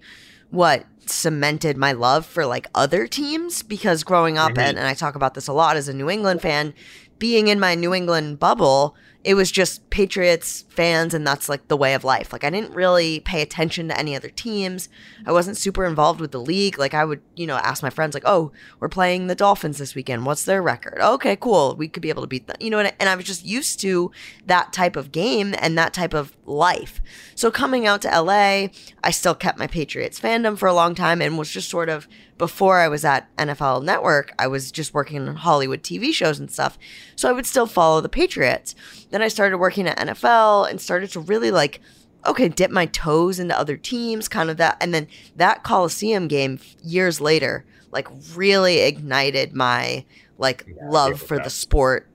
what 0.51 0.85
cemented 1.07 1.77
my 1.77 1.93
love 1.93 2.25
for 2.25 2.45
like 2.45 2.67
other 2.75 3.07
teams 3.07 3.63
because 3.63 4.03
growing 4.03 4.37
up 4.37 4.53
Mhm. 4.53 4.61
and, 4.61 4.77
and 4.77 4.87
I 4.87 4.93
talk 4.93 5.15
about 5.15 5.33
this 5.33 5.47
a 5.47 5.53
lot 5.53 5.77
as 5.77 5.87
a 5.87 5.93
New 5.93 6.09
England 6.09 6.41
fan, 6.41 6.73
being 7.19 7.47
in 7.47 7.59
my 7.59 7.73
New 7.73 7.93
England 7.93 8.39
bubble, 8.39 8.95
it 9.23 9.35
was 9.35 9.51
just 9.51 9.87
Patriots 9.91 10.65
fans 10.69 11.13
and 11.13 11.25
that's 11.27 11.47
like 11.47 11.67
the 11.67 11.77
way 11.77 11.93
of 11.93 12.03
life. 12.03 12.33
Like 12.33 12.43
I 12.43 12.49
didn't 12.49 12.73
really 12.73 13.19
pay 13.19 13.41
attention 13.41 13.87
to 13.87 13.97
any 13.97 14.15
other 14.15 14.29
teams. 14.29 14.89
I 15.25 15.31
wasn't 15.31 15.57
super 15.57 15.85
involved 15.85 16.19
with 16.19 16.31
the 16.31 16.39
league. 16.39 16.79
Like 16.79 16.93
I 16.93 17.05
would, 17.05 17.21
you 17.35 17.45
know, 17.45 17.57
ask 17.57 17.83
my 17.83 17.89
friends 17.89 18.13
like, 18.13 18.23
"Oh, 18.25 18.51
we're 18.79 18.89
playing 18.89 19.27
the 19.27 19.35
Dolphins 19.35 19.77
this 19.77 19.93
weekend. 19.93 20.25
What's 20.25 20.45
their 20.45 20.61
record?" 20.61 20.97
Okay, 20.99 21.35
cool. 21.35 21.75
We 21.75 21.87
could 21.87 22.01
be 22.01 22.09
able 22.09 22.23
to 22.23 22.27
beat 22.27 22.47
them. 22.47 22.57
You 22.59 22.71
know, 22.71 22.79
and, 22.79 22.93
and 22.99 23.09
I 23.09 23.15
was 23.15 23.25
just 23.25 23.45
used 23.45 23.79
to 23.81 24.11
that 24.47 24.73
type 24.73 24.95
of 24.95 25.11
game 25.11 25.53
and 25.59 25.77
that 25.77 25.93
type 25.93 26.13
of 26.13 26.35
life. 26.45 27.01
So 27.35 27.51
coming 27.51 27.85
out 27.85 28.01
to 28.01 28.21
LA, 28.21 28.67
I 29.03 29.11
still 29.11 29.35
kept 29.35 29.59
my 29.59 29.67
Patriots 29.67 30.19
fandom 30.19 30.57
for 30.57 30.67
a 30.67 30.73
long 30.73 30.95
time 30.95 31.21
and 31.21 31.37
was 31.37 31.51
just 31.51 31.69
sort 31.69 31.89
of 31.89 32.07
before 32.41 32.79
I 32.79 32.87
was 32.87 33.05
at 33.05 33.27
NFL 33.37 33.83
Network, 33.83 34.33
I 34.39 34.47
was 34.47 34.71
just 34.71 34.95
working 34.95 35.27
on 35.27 35.35
Hollywood 35.35 35.83
TV 35.83 36.11
shows 36.11 36.39
and 36.39 36.49
stuff. 36.49 36.75
So 37.15 37.29
I 37.29 37.33
would 37.33 37.45
still 37.45 37.67
follow 37.67 38.01
the 38.01 38.09
Patriots. 38.09 38.73
Then 39.11 39.21
I 39.21 39.27
started 39.27 39.57
working 39.57 39.87
at 39.87 39.97
NFL 39.99 40.69
and 40.69 40.81
started 40.81 41.11
to 41.11 41.19
really 41.19 41.51
like 41.51 41.79
okay, 42.27 42.47
dip 42.49 42.69
my 42.69 42.85
toes 42.85 43.39
into 43.39 43.57
other 43.57 43.75
teams, 43.75 44.27
kind 44.27 44.51
of 44.51 44.57
that. 44.57 44.77
And 44.79 44.93
then 44.93 45.07
that 45.37 45.63
Coliseum 45.63 46.27
game 46.27 46.59
years 46.83 47.19
later, 47.19 47.65
like 47.91 48.07
really 48.35 48.79
ignited 48.81 49.55
my 49.55 50.05
like 50.37 50.65
Yeah, 50.67 50.87
love 50.87 51.19
for 51.19 51.37
that. 51.37 51.43
the 51.45 51.49
sport 51.49 52.07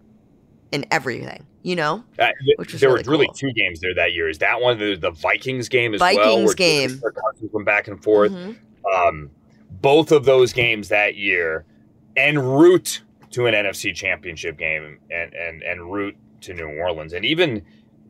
and 0.73 0.87
everything, 0.93 1.45
you 1.65 1.75
know? 1.75 2.05
Uh, 2.21 2.29
Which 2.57 2.71
was 2.71 2.81
there 2.81 2.91
really 2.91 3.01
was 3.01 3.09
really 3.09 3.27
cool. 3.27 3.35
two 3.35 3.53
games 3.53 3.81
there 3.81 3.95
that 3.97 4.13
year. 4.13 4.29
Is 4.29 4.39
that 4.39 4.61
one 4.61 4.79
the, 4.79 4.95
the 4.95 5.11
Vikings 5.11 5.69
game 5.69 5.93
as 5.93 6.01
well? 6.01 6.15
Vikings 6.15 6.55
game. 6.55 6.91
Cousins 7.01 7.51
went 7.53 7.67
back 7.67 7.89
and 7.89 8.01
forth. 8.01 8.31
Mhm. 8.31 8.57
Um, 8.95 9.31
both 9.83 10.13
of 10.13 10.25
those 10.25 10.53
games 10.53 10.89
that 10.91 11.17
year, 11.17 11.65
en 12.17 12.39
route 12.39 13.03
to 13.33 13.47
an 13.47 13.55
NFC 13.55 13.93
Championship 13.93 14.57
game, 14.57 15.01
and 15.11 15.35
and 15.35 15.65
en 15.65 15.81
route 15.81 16.17
to 16.47 16.55
New 16.55 16.79
Orleans, 16.79 17.13
and 17.13 17.25
even 17.25 17.63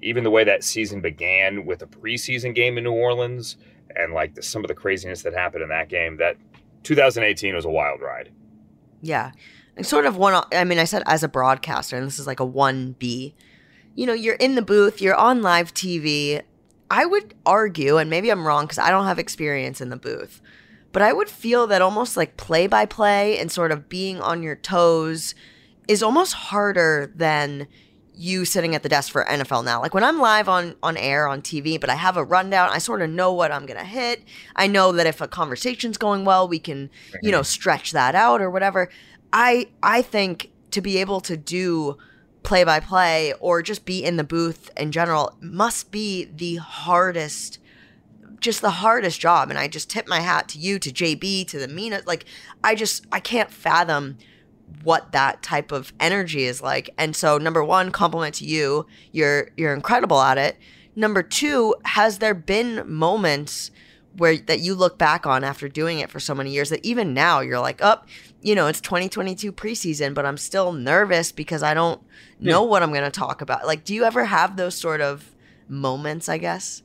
even 0.03 0.25
the 0.25 0.31
way 0.31 0.45
that 0.45 0.63
season 0.63 1.01
began 1.01 1.65
with 1.65 1.83
a 1.83 1.87
preseason 1.87 2.55
game 2.55 2.79
in 2.79 2.85
New 2.85 2.93
Orleans, 2.93 3.57
and 3.95 4.13
like 4.13 4.35
the, 4.35 4.43
some 4.43 4.63
of 4.63 4.69
the 4.69 4.75
craziness 4.75 5.23
that 5.23 5.33
happened 5.33 5.63
in 5.63 5.69
that 5.71 5.89
game. 5.89 6.19
That 6.19 6.37
2018 6.83 7.55
was 7.55 7.65
a 7.65 7.71
wild 7.71 8.01
ride. 8.01 8.31
Yeah. 9.03 9.33
And 9.77 9.87
sort 9.87 10.07
of 10.07 10.17
one, 10.17 10.43
I 10.53 10.65
mean, 10.65 10.79
I 10.79 10.85
said 10.85 11.03
as 11.07 11.23
a 11.23 11.29
broadcaster, 11.29 11.97
and 11.97 12.07
this 12.07 12.19
is 12.19 12.27
like 12.27 12.41
a 12.41 12.47
1B. 12.47 13.35
You 13.95 14.07
know, 14.07 14.13
you're 14.13 14.35
in 14.37 14.55
the 14.55 14.63
booth, 14.63 15.01
you're 15.01 15.15
on 15.15 15.43
live 15.43 15.75
TV. 15.75 16.43
I 16.91 17.05
would 17.05 17.35
argue, 17.45 17.99
and 17.99 18.09
maybe 18.09 18.31
I'm 18.31 18.47
wrong 18.47 18.65
because 18.65 18.79
I 18.79 18.91
don't 18.91 19.05
have 19.05 19.19
experience 19.19 19.81
in 19.81 19.91
the 19.91 19.97
booth, 19.97 20.41
but 20.93 21.03
I 21.03 21.13
would 21.13 21.29
feel 21.29 21.67
that 21.67 21.83
almost 21.83 22.17
like 22.17 22.37
play 22.37 22.67
by 22.67 22.87
play 22.87 23.39
and 23.39 23.51
sort 23.51 23.73
of 23.73 23.89
being 23.89 24.21
on 24.21 24.43
your 24.43 24.57
toes 24.57 25.35
is 25.89 26.03
almost 26.03 26.33
harder 26.35 27.13
than 27.15 27.67
you 28.17 28.45
sitting 28.45 28.75
at 28.75 28.83
the 28.83 28.89
desk 28.89 29.13
for 29.13 29.25
NFL 29.25 29.65
now. 29.65 29.81
Like 29.81 29.93
when 29.93 30.03
I'm 30.03 30.19
live 30.19 30.49
on 30.49 30.75
on 30.83 30.97
air 30.97 31.29
on 31.29 31.43
TV, 31.43 31.81
but 31.81 31.91
I 31.91 31.95
have 31.95 32.17
a 32.17 32.25
rundown, 32.25 32.71
I 32.71 32.79
sort 32.79 33.03
of 33.03 33.11
know 33.11 33.33
what 33.33 33.53
I'm 33.53 33.67
going 33.67 33.79
to 33.79 33.85
hit. 33.85 34.25
I 34.55 34.67
know 34.67 34.91
that 34.93 35.07
if 35.07 35.21
a 35.21 35.29
conversation's 35.29 35.99
going 35.99 36.25
well, 36.25 36.49
we 36.49 36.59
can, 36.59 36.91
you 37.23 37.31
know, 37.31 37.43
stretch 37.43 37.93
that 37.93 38.15
out 38.15 38.41
or 38.41 38.51
whatever. 38.51 38.89
I 39.33 39.69
I 39.83 40.03
think 40.03 40.51
to 40.71 40.81
be 40.81 40.99
able 40.99 41.21
to 41.23 41.37
do 41.37 41.99
play 42.43 42.65
by 42.65 42.81
play 42.81 43.35
or 43.41 43.61
just 43.61 43.85
be 43.85 44.05
in 44.05 44.17
the 44.17 44.25
booth 44.25 44.71
in 44.77 44.93
general 44.93 45.37
must 45.41 45.91
be 45.91 46.25
the 46.25 46.57
hardest 46.57 47.59
just 48.41 48.61
the 48.61 48.71
hardest 48.71 49.21
job. 49.21 49.51
And 49.51 49.59
I 49.59 49.69
just 49.69 49.91
tip 49.91 50.07
my 50.07 50.21
hat 50.21 50.49
to 50.51 50.59
you, 50.59 50.79
to 50.79 50.91
JB, 50.91 51.49
to 51.49 51.59
the 51.59 51.69
Mina. 51.69 52.03
Like, 52.07 52.27
I 52.63 52.75
just, 52.75 53.07
I 53.11 53.19
can't 53.19 53.51
fathom 53.51 54.19
what 54.83 55.13
that 55.13 55.43
type 55.43 55.73
of 55.73 55.93
energy 56.01 56.45
is 56.45 56.61
like. 56.61 56.91
And 56.99 57.15
so, 57.15 57.39
number 57.39 57.65
one, 57.65 57.91
compliment 57.91 58.35
to 58.37 58.45
you. 58.45 58.87
You're 59.13 59.51
you're 59.57 59.75
incredible 59.75 60.21
at 60.21 60.39
it. 60.39 60.57
Number 60.95 61.23
two, 61.23 61.75
has 61.85 62.19
there 62.19 62.35
been 62.35 62.91
moments 62.91 63.71
where 64.17 64.39
that 64.39 64.61
you 64.61 64.75
look 64.75 64.97
back 64.99 65.27
on 65.27 65.45
after 65.45 65.69
doing 65.69 65.99
it 65.99 66.11
for 66.11 66.19
so 66.19 66.35
many 66.35 66.51
years 66.51 66.71
that 66.71 66.85
even 66.85 67.13
now 67.13 67.41
you're 67.41 67.61
like, 67.61 67.83
up, 67.83 68.07
oh, 68.07 68.13
you 68.41 68.55
know, 68.55 68.67
it's 68.67 68.81
2022 68.81 69.53
preseason, 69.53 70.15
but 70.15 70.25
I'm 70.25 70.37
still 70.37 70.73
nervous 70.73 71.33
because 71.33 71.63
I 71.63 71.75
don't 71.75 72.01
know 72.41 72.63
yeah. 72.63 72.69
what 72.69 72.83
I'm 72.83 72.91
going 72.91 73.05
to 73.05 73.11
talk 73.11 73.41
about. 73.43 73.67
Like, 73.67 73.85
do 73.85 73.95
you 73.95 74.05
ever 74.05 74.25
have 74.25 74.57
those 74.57 74.75
sort 74.75 75.01
of 75.01 75.35
moments? 75.69 76.29
I 76.29 76.39
guess. 76.39 76.83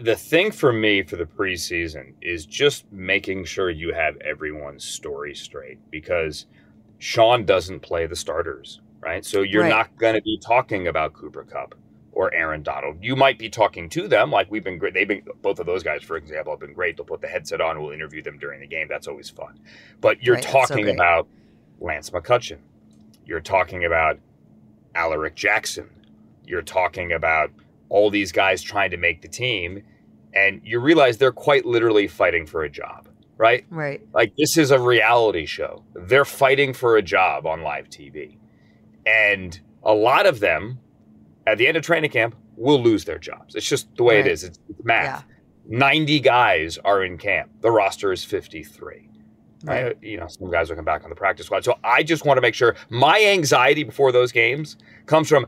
The 0.00 0.16
thing 0.16 0.52
for 0.52 0.72
me 0.72 1.02
for 1.02 1.16
the 1.16 1.26
preseason 1.26 2.14
is 2.22 2.46
just 2.46 2.90
making 2.90 3.44
sure 3.44 3.68
you 3.68 3.92
have 3.92 4.16
everyone's 4.18 4.84
story 4.84 5.34
straight 5.34 5.78
because 5.90 6.46
Sean 6.98 7.44
doesn't 7.44 7.80
play 7.80 8.06
the 8.06 8.16
starters, 8.16 8.80
right? 9.00 9.24
So 9.24 9.42
you're 9.42 9.62
right. 9.62 9.68
not 9.68 9.96
going 9.98 10.14
to 10.14 10.22
be 10.22 10.38
talking 10.38 10.88
about 10.88 11.12
Cooper 11.12 11.44
Kupp 11.44 11.74
or 12.12 12.32
Aaron 12.32 12.62
Donald. 12.62 12.96
You 13.02 13.14
might 13.14 13.38
be 13.38 13.50
talking 13.50 13.90
to 13.90 14.08
them, 14.08 14.30
like 14.30 14.50
we've 14.50 14.64
been 14.64 14.78
great. 14.78 14.94
They've 14.94 15.06
been 15.06 15.22
both 15.42 15.58
of 15.58 15.66
those 15.66 15.82
guys, 15.82 16.02
for 16.02 16.16
example, 16.16 16.52
have 16.52 16.60
been 16.60 16.72
great. 16.72 16.96
They'll 16.96 17.04
put 17.04 17.20
the 17.20 17.28
headset 17.28 17.60
on. 17.60 17.80
We'll 17.82 17.92
interview 17.92 18.22
them 18.22 18.38
during 18.38 18.60
the 18.60 18.66
game. 18.66 18.88
That's 18.88 19.06
always 19.06 19.28
fun. 19.28 19.60
But 20.00 20.22
you're 20.22 20.36
right, 20.36 20.44
talking 20.44 20.86
so 20.86 20.92
about 20.92 21.28
Lance 21.80 22.10
McCutcheon. 22.10 22.58
You're 23.26 23.40
talking 23.40 23.84
about 23.84 24.18
Alaric 24.94 25.34
Jackson. 25.34 25.90
You're 26.46 26.62
talking 26.62 27.12
about 27.12 27.50
all 27.90 28.08
these 28.08 28.32
guys 28.32 28.62
trying 28.62 28.92
to 28.92 28.96
make 28.96 29.20
the 29.20 29.28
team, 29.28 29.82
and 30.32 30.62
you 30.64 30.80
realize 30.80 31.18
they're 31.18 31.32
quite 31.32 31.66
literally 31.66 32.08
fighting 32.08 32.46
for 32.46 32.64
a 32.64 32.70
job 32.70 33.05
right? 33.38 33.64
Right. 33.70 34.00
Like 34.12 34.34
this 34.36 34.56
is 34.56 34.70
a 34.70 34.78
reality 34.78 35.46
show. 35.46 35.84
They're 35.94 36.24
fighting 36.24 36.72
for 36.72 36.96
a 36.96 37.02
job 37.02 37.46
on 37.46 37.62
live 37.62 37.88
TV. 37.88 38.36
And 39.06 39.58
a 39.82 39.92
lot 39.94 40.26
of 40.26 40.40
them 40.40 40.80
at 41.46 41.58
the 41.58 41.66
end 41.66 41.76
of 41.76 41.82
training 41.82 42.10
camp 42.10 42.34
will 42.56 42.82
lose 42.82 43.04
their 43.04 43.18
jobs. 43.18 43.54
It's 43.54 43.68
just 43.68 43.94
the 43.96 44.02
way 44.02 44.16
right. 44.16 44.26
it 44.26 44.32
is. 44.32 44.44
It's, 44.44 44.58
it's 44.68 44.84
math. 44.84 45.24
Yeah. 45.28 45.78
90 45.78 46.20
guys 46.20 46.78
are 46.78 47.04
in 47.04 47.18
camp. 47.18 47.50
The 47.60 47.70
roster 47.70 48.12
is 48.12 48.24
53. 48.24 49.08
Right. 49.64 49.84
right. 49.84 49.96
You 50.02 50.18
know, 50.18 50.28
some 50.28 50.50
guys 50.50 50.68
will 50.68 50.76
come 50.76 50.84
back 50.84 51.04
on 51.04 51.10
the 51.10 51.16
practice 51.16 51.46
squad. 51.46 51.64
So 51.64 51.76
I 51.82 52.02
just 52.02 52.24
want 52.24 52.38
to 52.38 52.40
make 52.40 52.54
sure 52.54 52.76
my 52.88 53.22
anxiety 53.22 53.84
before 53.84 54.12
those 54.12 54.32
games 54.32 54.76
comes 55.06 55.28
from 55.28 55.46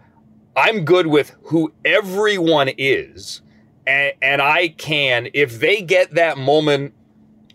I'm 0.56 0.84
good 0.84 1.06
with 1.06 1.36
who 1.44 1.72
everyone 1.84 2.70
is. 2.78 3.42
And, 3.86 4.12
and 4.20 4.42
I 4.42 4.68
can, 4.68 5.28
if 5.34 5.60
they 5.60 5.80
get 5.82 6.14
that 6.14 6.36
moment 6.36 6.94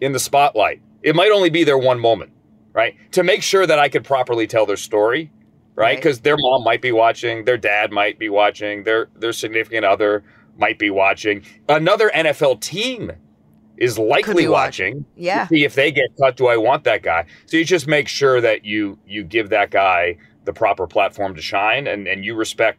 in 0.04 0.12
the 0.12 0.20
spotlight. 0.20 0.82
It 1.02 1.16
might 1.16 1.32
only 1.32 1.50
be 1.50 1.64
their 1.64 1.78
one 1.78 1.98
moment, 1.98 2.32
right? 2.74 2.96
To 3.14 3.24
make 3.24 3.42
sure 3.42 3.66
that 3.66 3.80
I 3.80 3.88
could 3.88 4.04
properly 4.04 4.48
tell 4.48 4.66
their 4.66 4.78
story, 4.78 5.32
right? 5.76 5.96
Because 5.96 6.18
right. 6.18 6.24
their 6.26 6.36
mom 6.38 6.64
might 6.64 6.82
be 6.82 6.92
watching, 6.92 7.46
their 7.46 7.58
dad 7.58 7.92
might 7.92 8.20
be 8.20 8.28
watching, 8.28 8.84
their 8.84 9.08
their 9.16 9.32
significant 9.32 9.86
other 9.86 10.26
might 10.58 10.78
be 10.78 10.90
watching. 10.90 11.44
Another 11.70 12.12
NFL 12.14 12.60
team 12.60 13.14
is 13.78 13.98
likely 13.98 14.48
watching. 14.48 14.96
watching. 14.98 15.06
Yeah. 15.16 15.48
see 15.48 15.64
if 15.64 15.74
they 15.74 15.90
get 15.92 16.10
cut, 16.20 16.36
do 16.36 16.48
I 16.48 16.58
want 16.58 16.84
that 16.84 17.02
guy? 17.02 17.26
So 17.46 17.56
you 17.56 17.64
just 17.64 17.88
make 17.88 18.10
sure 18.10 18.42
that 18.42 18.66
you 18.66 19.00
you 19.08 19.24
give 19.24 19.50
that 19.50 19.72
guy 19.72 20.18
the 20.44 20.54
proper 20.54 20.86
platform 20.86 21.34
to 21.36 21.42
shine 21.42 21.88
and, 21.88 22.08
and 22.10 22.26
you 22.26 22.36
respect 22.36 22.78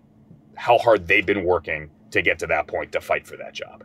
how 0.57 0.77
hard 0.77 1.09
they've 1.09 1.25
been 1.25 1.45
working 1.45 1.91
to 2.11 2.21
get 2.21 2.39
to 2.41 2.47
that 2.49 2.67
point 2.67 2.93
to 2.93 3.01
fight 3.01 3.27
for 3.27 3.39
that 3.39 3.55
job. 3.55 3.83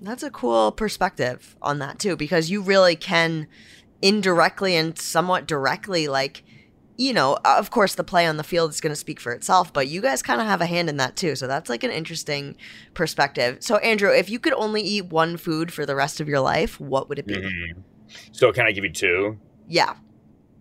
That's 0.00 0.22
a 0.22 0.30
cool 0.30 0.72
perspective 0.72 1.56
on 1.60 1.78
that 1.80 1.98
too, 1.98 2.16
because 2.16 2.50
you 2.50 2.60
really 2.60 2.96
can 2.96 3.48
indirectly 4.02 4.76
and 4.76 4.98
somewhat 4.98 5.46
directly, 5.46 6.08
like, 6.08 6.44
you 6.96 7.12
know, 7.12 7.38
of 7.44 7.70
course, 7.70 7.94
the 7.94 8.04
play 8.04 8.26
on 8.26 8.36
the 8.36 8.44
field 8.44 8.70
is 8.70 8.80
going 8.80 8.92
to 8.92 8.96
speak 8.96 9.20
for 9.20 9.32
itself, 9.32 9.72
but 9.72 9.86
you 9.88 10.00
guys 10.00 10.20
kind 10.20 10.40
of 10.40 10.46
have 10.46 10.60
a 10.60 10.66
hand 10.66 10.88
in 10.88 10.96
that 10.96 11.16
too. 11.16 11.36
So 11.36 11.46
that's 11.46 11.70
like 11.70 11.84
an 11.84 11.90
interesting 11.90 12.56
perspective. 12.94 13.58
So, 13.60 13.76
Andrew, 13.76 14.10
if 14.10 14.28
you 14.28 14.38
could 14.38 14.52
only 14.54 14.82
eat 14.82 15.06
one 15.06 15.36
food 15.36 15.72
for 15.72 15.86
the 15.86 15.94
rest 15.94 16.20
of 16.20 16.28
your 16.28 16.40
life, 16.40 16.80
what 16.80 17.08
would 17.08 17.18
it 17.18 17.26
be? 17.26 17.36
Mm-hmm. 17.36 17.80
So, 18.32 18.52
can 18.52 18.66
I 18.66 18.72
give 18.72 18.84
you 18.84 18.92
two? 18.92 19.38
Yeah. 19.68 19.94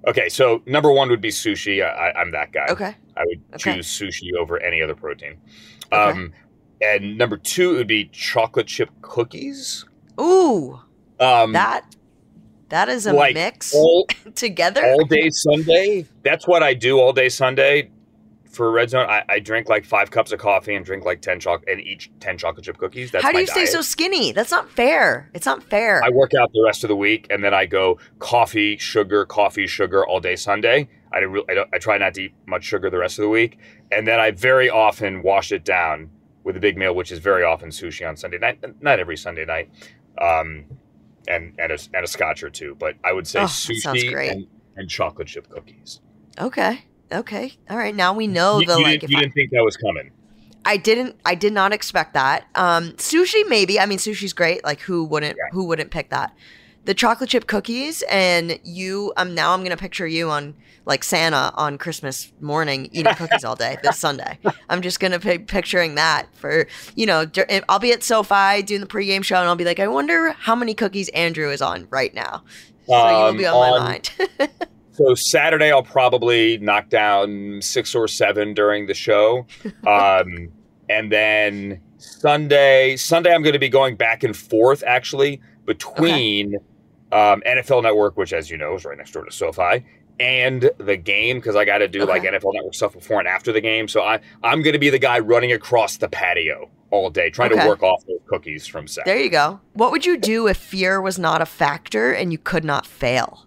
Okay, 0.08 0.30
so 0.30 0.62
number 0.66 0.92
one 0.92 1.10
would 1.10 1.22
be 1.22 1.30
sushi. 1.30 1.84
I, 1.84 2.14
am 2.22 2.32
that 2.32 2.52
guy. 2.54 2.68
Okay. 2.70 2.96
I 3.18 3.24
would 3.26 3.42
okay. 3.56 3.76
choose 3.76 3.88
sushi 3.88 4.34
over 4.40 4.62
any 4.62 4.82
other 4.82 4.96
protein. 4.96 5.38
Okay. 5.92 5.96
Um, 5.96 6.34
and 6.82 7.18
number 7.18 7.38
two 7.38 7.76
it 7.76 7.78
would 7.78 7.88
be 7.88 8.06
chocolate 8.12 8.68
chip 8.68 8.90
cookies. 9.02 9.86
Ooh, 10.20 10.80
um, 11.20 11.54
that 11.54 11.96
that 12.70 12.90
is 12.90 13.06
a 13.06 13.14
like 13.14 13.34
mix 13.34 13.74
all, 13.74 14.08
together 14.36 14.86
all 14.86 15.06
day 15.06 15.30
Sunday. 15.30 16.06
That's 16.24 16.48
what 16.48 16.64
I 16.64 16.74
do 16.74 17.00
all 17.00 17.14
day 17.14 17.30
Sunday 17.30 17.92
for 18.58 18.72
Red 18.72 18.90
Zone. 18.90 19.08
I, 19.08 19.24
I 19.30 19.40
drink 19.40 19.70
like 19.70 19.86
five 19.86 20.12
cups 20.12 20.32
of 20.32 20.40
coffee 20.40 20.76
and 20.76 20.86
drink 20.86 21.06
like 21.06 21.22
ten 21.22 21.40
chocolate 21.40 21.70
and 21.70 21.80
eat 21.80 22.10
ten 22.20 22.38
chocolate 22.38 22.66
chip 22.66 22.78
cookies. 22.78 23.12
That's 23.12 23.24
how 23.24 23.32
do 23.32 23.40
you 23.40 23.46
diet. 23.46 23.58
stay 23.58 23.66
so 23.66 23.82
skinny? 23.82 24.32
That's 24.32 24.52
not 24.52 24.70
fair. 24.70 25.30
It's 25.34 25.46
not 25.46 25.64
fair. 25.64 26.04
I 26.04 26.10
work 26.10 26.32
out 26.34 26.52
the 26.54 26.64
rest 26.64 26.84
of 26.84 26.90
the 26.90 26.96
week 26.96 27.28
and 27.30 27.44
then 27.44 27.54
I 27.54 27.66
go 27.66 28.00
coffee, 28.20 28.78
sugar, 28.78 29.26
coffee, 29.26 29.68
sugar 29.68 30.06
all 30.06 30.20
day 30.20 30.36
Sunday. 30.36 30.90
I, 31.14 31.22
don't, 31.22 31.50
I, 31.50 31.54
don't, 31.54 31.70
I 31.74 31.78
try 31.78 31.98
not 31.98 32.16
to 32.16 32.24
eat 32.24 32.34
much 32.48 32.66
sugar 32.66 32.90
the 32.90 32.98
rest 32.98 33.18
of 33.18 33.24
the 33.24 33.30
week, 33.30 33.58
and 33.94 34.06
then 34.06 34.20
I 34.20 34.32
very 34.32 34.70
often 34.70 35.24
wash 35.24 35.54
it 35.54 35.64
down 35.64 36.10
with 36.48 36.56
a 36.56 36.62
big 36.62 36.78
meal, 36.78 36.96
which 36.96 37.12
is 37.12 37.20
very 37.20 37.44
often 37.44 37.70
sushi 37.70 38.08
on 38.08 38.16
Sunday 38.16 38.38
night. 38.38 38.64
Not 38.82 39.00
every 39.00 39.18
Sunday 39.18 39.44
night, 39.44 39.70
um, 40.18 40.64
and 41.28 41.54
and 41.60 41.74
a, 41.74 41.78
and 41.94 42.06
a 42.06 42.08
scotch 42.08 42.42
or 42.42 42.50
two. 42.50 42.74
But 42.80 42.96
I 43.04 43.12
would 43.12 43.28
say 43.28 43.42
oh, 43.42 43.44
sushi 43.44 44.32
and, 44.32 44.48
and, 44.78 44.90
chocolate 44.90 45.28
chip 45.28 45.50
cookies. 45.50 46.00
Okay. 46.40 46.86
Okay. 47.12 47.52
All 47.70 47.78
right. 47.78 47.94
Now 47.94 48.14
we 48.14 48.28
know 48.28 48.60
you, 48.60 48.66
the 48.66 48.78
you 48.78 48.84
like. 48.84 49.02
Didn't, 49.02 49.12
you 49.12 49.18
I, 49.18 49.22
didn't 49.24 49.34
think 49.34 49.52
that 49.52 49.64
was 49.64 49.76
coming. 49.76 50.12
I 50.64 50.78
didn't. 50.78 51.18
I 51.26 51.36
did 51.36 51.52
not 51.52 51.74
expect 51.74 52.14
that. 52.14 52.48
Um, 52.56 52.94
sushi, 52.94 53.48
maybe. 53.50 53.78
I 53.78 53.86
mean, 53.86 53.98
sushi's 53.98 54.32
great. 54.32 54.64
Like, 54.64 54.80
who 54.80 55.04
wouldn't? 55.04 55.36
Yeah. 55.36 55.50
Who 55.52 55.66
wouldn't 55.66 55.92
pick 55.92 56.12
that? 56.12 56.34
The 56.88 56.94
chocolate 56.94 57.30
chip 57.30 57.48
cookies, 57.48 58.02
and 58.10 58.58
you. 58.64 59.12
Um, 59.18 59.36
now 59.36 59.54
I'm 59.54 59.62
gonna 59.62 59.76
picture 59.76 60.08
you 60.08 60.30
on 60.30 60.56
like 60.86 61.04
Santa 61.04 61.52
on 61.56 61.78
Christmas 61.78 62.32
morning 62.40 62.88
eating 62.94 63.14
cookies 63.14 63.44
all 63.44 63.58
day 63.58 63.78
this 63.84 64.00
Sunday. 64.00 64.40
I'm 64.70 64.82
just 64.82 65.02
gonna 65.02 65.20
be 65.20 65.38
picturing 65.38 65.96
that 65.96 66.28
for 66.34 66.66
you 66.96 67.06
know 67.06 67.26
I'll 67.68 67.80
be 67.80 67.92
at 67.92 68.04
SoFi 68.04 68.62
doing 68.62 68.80
the 68.80 68.88
pregame 68.88 69.22
show 69.22 69.36
and 69.36 69.50
I'll 69.50 69.58
be 69.58 69.66
like, 69.66 69.82
I 69.82 69.88
wonder 69.88 70.32
how 70.32 70.56
many 70.56 70.74
cookies 70.74 71.10
Andrew 71.10 71.52
is 71.52 71.62
on 71.62 71.90
right 71.90 72.14
now. 72.14 72.46
So 72.86 72.96
um, 72.96 73.10
you 73.10 73.24
will 73.24 73.34
be 73.34 73.46
on, 73.48 73.56
on 73.56 73.80
my 73.82 73.88
mind. 73.90 74.12
so 74.94 75.14
Saturday 75.14 75.74
I'll 75.74 75.84
probably 75.84 76.58
knock 76.60 76.88
down 76.88 77.62
six 77.62 77.96
or 77.96 78.08
seven 78.08 78.54
during 78.54 78.88
the 78.88 78.94
show, 78.94 79.46
um, 79.86 80.48
and 80.90 81.12
then 81.12 81.82
Sunday 81.98 82.96
Sunday 82.96 83.36
I'm 83.36 83.44
going 83.44 83.52
to 83.52 83.60
be 83.60 83.68
going 83.68 83.98
back 83.98 84.24
and 84.24 84.38
forth 84.38 84.86
actually 84.88 85.42
between. 85.66 86.56
Okay. 86.56 86.64
Um, 87.12 87.42
NFL 87.48 87.84
Network, 87.84 88.18
which, 88.18 88.34
as 88.34 88.50
you 88.52 88.58
know, 88.58 88.76
is 88.76 88.84
right 88.84 88.98
next 88.98 89.12
door 89.12 89.24
to 89.24 89.32
SoFi, 89.32 89.86
and 90.20 90.70
the 90.78 90.98
game 90.98 91.38
because 91.38 91.56
I 91.56 91.66
got 91.66 91.80
to 91.80 91.88
do 91.88 92.04
okay. 92.04 92.12
like 92.12 92.24
NFL 92.24 92.54
Network 92.54 92.74
stuff 92.74 92.94
before 92.94 93.20
and 93.20 93.28
after 93.28 93.52
the 93.52 93.62
game. 93.62 93.88
So 93.88 94.02
I 94.02 94.20
I'm 94.44 94.62
going 94.62 94.74
to 94.74 94.80
be 94.80 94.90
the 94.90 95.00
guy 95.00 95.20
running 95.20 95.52
across 95.52 95.98
the 95.98 96.10
patio 96.10 96.70
all 96.90 97.10
day 97.10 97.30
trying 97.30 97.52
okay. 97.52 97.62
to 97.62 97.68
work 97.68 97.84
off 97.84 98.06
those 98.06 98.20
cookies 98.28 98.66
from 98.66 98.88
Seth. 98.88 99.06
There 99.06 99.20
you 99.20 99.30
go. 99.30 99.60
What 99.74 99.92
would 99.92 100.06
you 100.06 100.18
do 100.18 100.48
if 100.48 100.58
fear 100.58 101.02
was 101.02 101.20
not 101.20 101.42
a 101.42 101.46
factor 101.46 102.14
and 102.14 102.32
you 102.32 102.38
could 102.38 102.64
not 102.64 102.86
fail? 102.86 103.46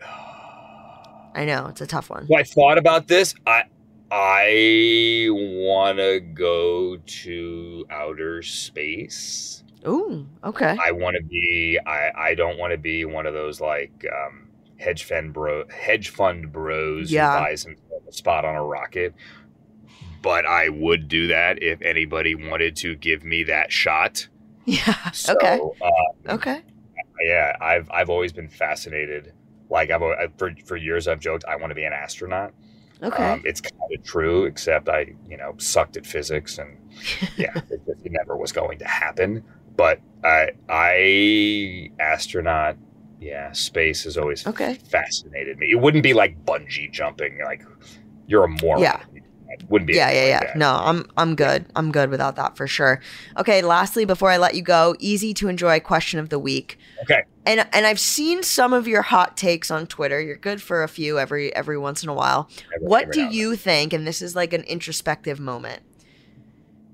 I 0.02 1.44
know 1.44 1.66
it's 1.66 1.80
a 1.80 1.86
tough 1.86 2.10
one. 2.10 2.26
Well, 2.28 2.40
I 2.40 2.44
thought 2.44 2.78
about 2.78 3.08
this. 3.08 3.34
I 3.46 3.64
I 4.10 5.28
want 5.30 5.98
to 5.98 6.20
go 6.20 6.96
to 6.96 7.86
outer 7.90 8.42
space. 8.42 9.62
Ooh, 9.86 10.26
okay. 10.44 10.76
I 10.84 10.92
want 10.92 11.16
to 11.16 11.22
be. 11.22 11.78
I 11.86 12.10
I 12.16 12.34
don't 12.34 12.58
want 12.58 12.72
to 12.72 12.78
be 12.78 13.04
one 13.04 13.26
of 13.26 13.34
those 13.34 13.60
like. 13.60 14.04
um 14.12 14.46
hedge 14.80 15.04
fund 15.04 15.32
bro 15.32 15.64
hedge 15.68 16.08
fund 16.08 16.50
bros 16.50 17.12
yeah. 17.12 17.38
who 17.38 17.44
buys 17.44 17.64
himself 17.64 18.02
a 18.08 18.12
spot 18.12 18.44
on 18.44 18.56
a 18.56 18.64
rocket. 18.64 19.14
But 20.22 20.46
I 20.46 20.68
would 20.68 21.08
do 21.08 21.28
that 21.28 21.62
if 21.62 21.80
anybody 21.82 22.34
wanted 22.34 22.76
to 22.76 22.94
give 22.94 23.24
me 23.24 23.44
that 23.44 23.70
shot. 23.72 24.26
Yeah. 24.66 25.10
So, 25.10 25.34
okay. 25.34 25.58
Um, 25.58 26.36
okay. 26.36 26.62
Yeah, 27.22 27.56
I've 27.60 27.90
I've 27.90 28.08
always 28.08 28.32
been 28.32 28.48
fascinated. 28.48 29.32
Like 29.68 29.90
I've 29.90 30.02
for 30.36 30.54
for 30.64 30.76
years 30.76 31.08
I've 31.08 31.18
joked 31.18 31.44
I 31.48 31.56
want 31.56 31.70
to 31.70 31.74
be 31.74 31.84
an 31.84 31.92
astronaut. 31.92 32.52
Okay. 33.02 33.30
Um, 33.32 33.42
it's 33.44 33.60
kind 33.60 33.74
of 33.92 34.04
true, 34.04 34.44
except 34.44 34.88
I 34.88 35.14
you 35.28 35.38
know 35.38 35.54
sucked 35.56 35.96
at 35.96 36.06
physics 36.06 36.58
and 36.58 36.76
yeah, 37.36 37.56
it, 37.70 37.80
it 37.86 38.12
never 38.12 38.36
was 38.36 38.52
going 38.52 38.78
to 38.78 38.86
happen. 38.86 39.42
But 39.76 40.00
I 40.24 40.50
I 40.68 41.90
astronaut 41.98 42.76
yeah, 43.20 43.52
space 43.52 44.04
has 44.04 44.16
always 44.16 44.46
okay. 44.46 44.74
fascinated 44.90 45.58
me. 45.58 45.70
It 45.70 45.80
wouldn't 45.80 46.02
be 46.02 46.14
like 46.14 46.44
bungee 46.44 46.90
jumping, 46.90 47.38
like 47.44 47.62
you're 48.26 48.44
a 48.44 48.48
moron. 48.48 48.82
Yeah. 48.82 49.02
Wouldn't 49.68 49.88
be. 49.88 49.94
Yeah, 49.94 50.10
yeah, 50.10 50.26
yeah. 50.26 50.38
like. 50.38 50.56
No, 50.56 50.72
I'm 50.72 51.06
I'm 51.16 51.34
good. 51.34 51.66
I'm 51.76 51.92
good 51.92 52.08
without 52.08 52.36
that 52.36 52.56
for 52.56 52.66
sure. 52.66 53.00
Okay, 53.36 53.62
lastly, 53.62 54.04
before 54.04 54.30
I 54.30 54.36
let 54.36 54.54
you 54.54 54.62
go, 54.62 54.94
easy 55.00 55.34
to 55.34 55.48
enjoy 55.48 55.80
question 55.80 56.18
of 56.18 56.28
the 56.30 56.38
week. 56.38 56.78
Okay. 57.02 57.22
And 57.44 57.66
and 57.72 57.84
I've 57.84 58.00
seen 58.00 58.42
some 58.42 58.72
of 58.72 58.88
your 58.88 59.02
hot 59.02 59.36
takes 59.36 59.70
on 59.70 59.86
Twitter. 59.86 60.20
You're 60.20 60.36
good 60.36 60.62
for 60.62 60.82
a 60.82 60.88
few 60.88 61.18
every 61.18 61.54
every 61.54 61.76
once 61.76 62.02
in 62.02 62.08
a 62.08 62.14
while. 62.14 62.48
Every- 62.74 62.86
What 62.86 63.02
every 63.02 63.14
do 63.14 63.36
you 63.36 63.56
think? 63.56 63.92
And 63.92 64.06
this 64.06 64.22
is 64.22 64.34
like 64.34 64.52
an 64.52 64.62
introspective 64.62 65.40
moment. 65.40 65.82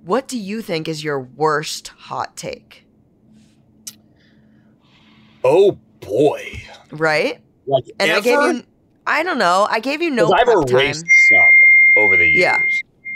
What 0.06 0.28
do 0.28 0.38
you 0.38 0.62
think 0.62 0.86
is 0.86 1.02
your 1.02 1.18
worst 1.18 1.88
hot 1.88 2.36
take? 2.36 2.84
Oh 5.42 5.78
boy. 5.98 6.62
Right? 6.92 7.40
Like 7.66 7.90
And 7.98 8.12
I 8.12 8.20
gave 8.20 8.40
you 8.40 8.62
I 9.04 9.24
don't 9.24 9.38
know. 9.38 9.66
I 9.68 9.80
gave 9.80 10.02
you 10.02 10.10
no 10.10 10.32
I've 10.32 10.46
prep 10.46 10.66
time. 10.68 10.94
some 10.94 11.04
over 11.96 12.16
the 12.16 12.24
years. 12.24 12.36
Yeah. 12.36 12.62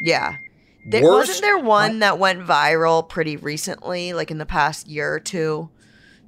Yeah. 0.02 0.36
There, 0.84 1.04
Worst 1.04 1.28
wasn't 1.28 1.42
there 1.42 1.58
one 1.58 2.00
that 2.00 2.18
went 2.18 2.40
viral 2.40 3.08
pretty 3.08 3.36
recently, 3.36 4.12
like 4.12 4.32
in 4.32 4.38
the 4.38 4.46
past 4.46 4.88
year 4.88 5.14
or 5.14 5.20
two, 5.20 5.68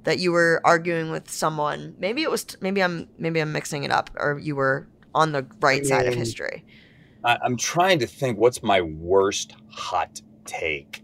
that 0.05 0.19
you 0.19 0.31
were 0.31 0.61
arguing 0.63 1.11
with 1.11 1.29
someone? 1.29 1.95
Maybe 1.99 2.21
it 2.23 2.31
was. 2.31 2.45
Maybe 2.61 2.81
I'm. 2.81 3.09
Maybe 3.17 3.41
I'm 3.41 3.51
mixing 3.51 3.83
it 3.83 3.91
up, 3.91 4.11
or 4.15 4.37
you 4.39 4.55
were 4.55 4.87
on 5.15 5.31
the 5.31 5.45
right 5.59 5.85
side 5.85 6.05
of 6.05 6.13
mm. 6.13 6.17
history. 6.17 6.63
I, 7.25 7.39
I'm 7.43 7.57
trying 7.57 7.97
to 7.99 8.07
think 8.07 8.37
what's 8.37 8.61
my 8.61 8.81
worst 8.81 9.55
hot 9.69 10.21
take 10.45 11.03